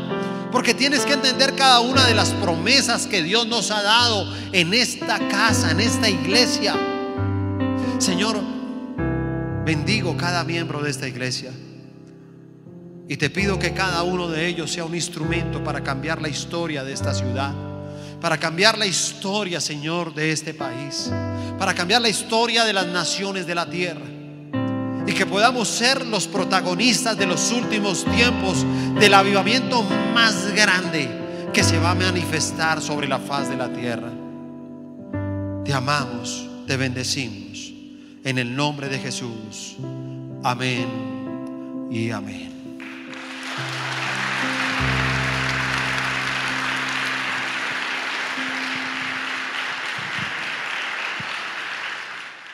porque 0.51 0.73
tienes 0.73 1.05
que 1.05 1.13
entender 1.13 1.55
cada 1.55 1.79
una 1.81 2.05
de 2.05 2.13
las 2.13 2.29
promesas 2.29 3.07
que 3.07 3.23
Dios 3.23 3.47
nos 3.47 3.71
ha 3.71 3.81
dado 3.81 4.31
en 4.53 4.73
esta 4.73 5.19
casa, 5.27 5.71
en 5.71 5.79
esta 5.81 6.09
iglesia. 6.09 6.75
Señor, 7.99 8.39
bendigo 9.65 10.15
cada 10.15 10.43
miembro 10.43 10.81
de 10.81 10.91
esta 10.91 11.07
iglesia. 11.07 11.51
Y 13.09 13.17
te 13.17 13.29
pido 13.29 13.57
que 13.57 13.73
cada 13.73 14.03
uno 14.03 14.27
de 14.27 14.47
ellos 14.47 14.71
sea 14.71 14.83
un 14.83 14.93
instrumento 14.93 15.63
para 15.63 15.81
cambiar 15.81 16.21
la 16.21 16.27
historia 16.27 16.83
de 16.83 16.91
esta 16.91 17.13
ciudad, 17.13 17.53
para 18.19 18.37
cambiar 18.37 18.77
la 18.77 18.85
historia, 18.85 19.61
Señor, 19.61 20.13
de 20.13 20.31
este 20.31 20.53
país, 20.53 21.09
para 21.57 21.73
cambiar 21.73 22.01
la 22.01 22.09
historia 22.09 22.65
de 22.65 22.73
las 22.73 22.87
naciones 22.87 23.47
de 23.47 23.55
la 23.55 23.69
tierra. 23.69 24.05
Y 25.05 25.13
que 25.13 25.25
podamos 25.25 25.69
ser 25.69 26.05
los 26.05 26.27
protagonistas 26.27 27.17
de 27.17 27.25
los 27.25 27.51
últimos 27.51 28.03
tiempos 28.03 28.65
del 28.99 29.13
avivamiento 29.13 29.83
más 30.13 30.53
grande 30.53 31.07
que 31.53 31.63
se 31.63 31.79
va 31.79 31.91
a 31.91 31.95
manifestar 31.95 32.81
sobre 32.81 33.07
la 33.07 33.19
faz 33.19 33.49
de 33.49 33.55
la 33.55 33.71
tierra. 33.71 34.11
Te 35.63 35.73
amamos, 35.73 36.45
te 36.67 36.75
bendecimos. 36.75 37.73
En 38.25 38.37
el 38.37 38.53
nombre 38.53 38.89
de 38.89 38.99
Jesús. 38.99 39.77
Amén 40.43 41.87
y 41.89 42.11
amén. 42.11 42.46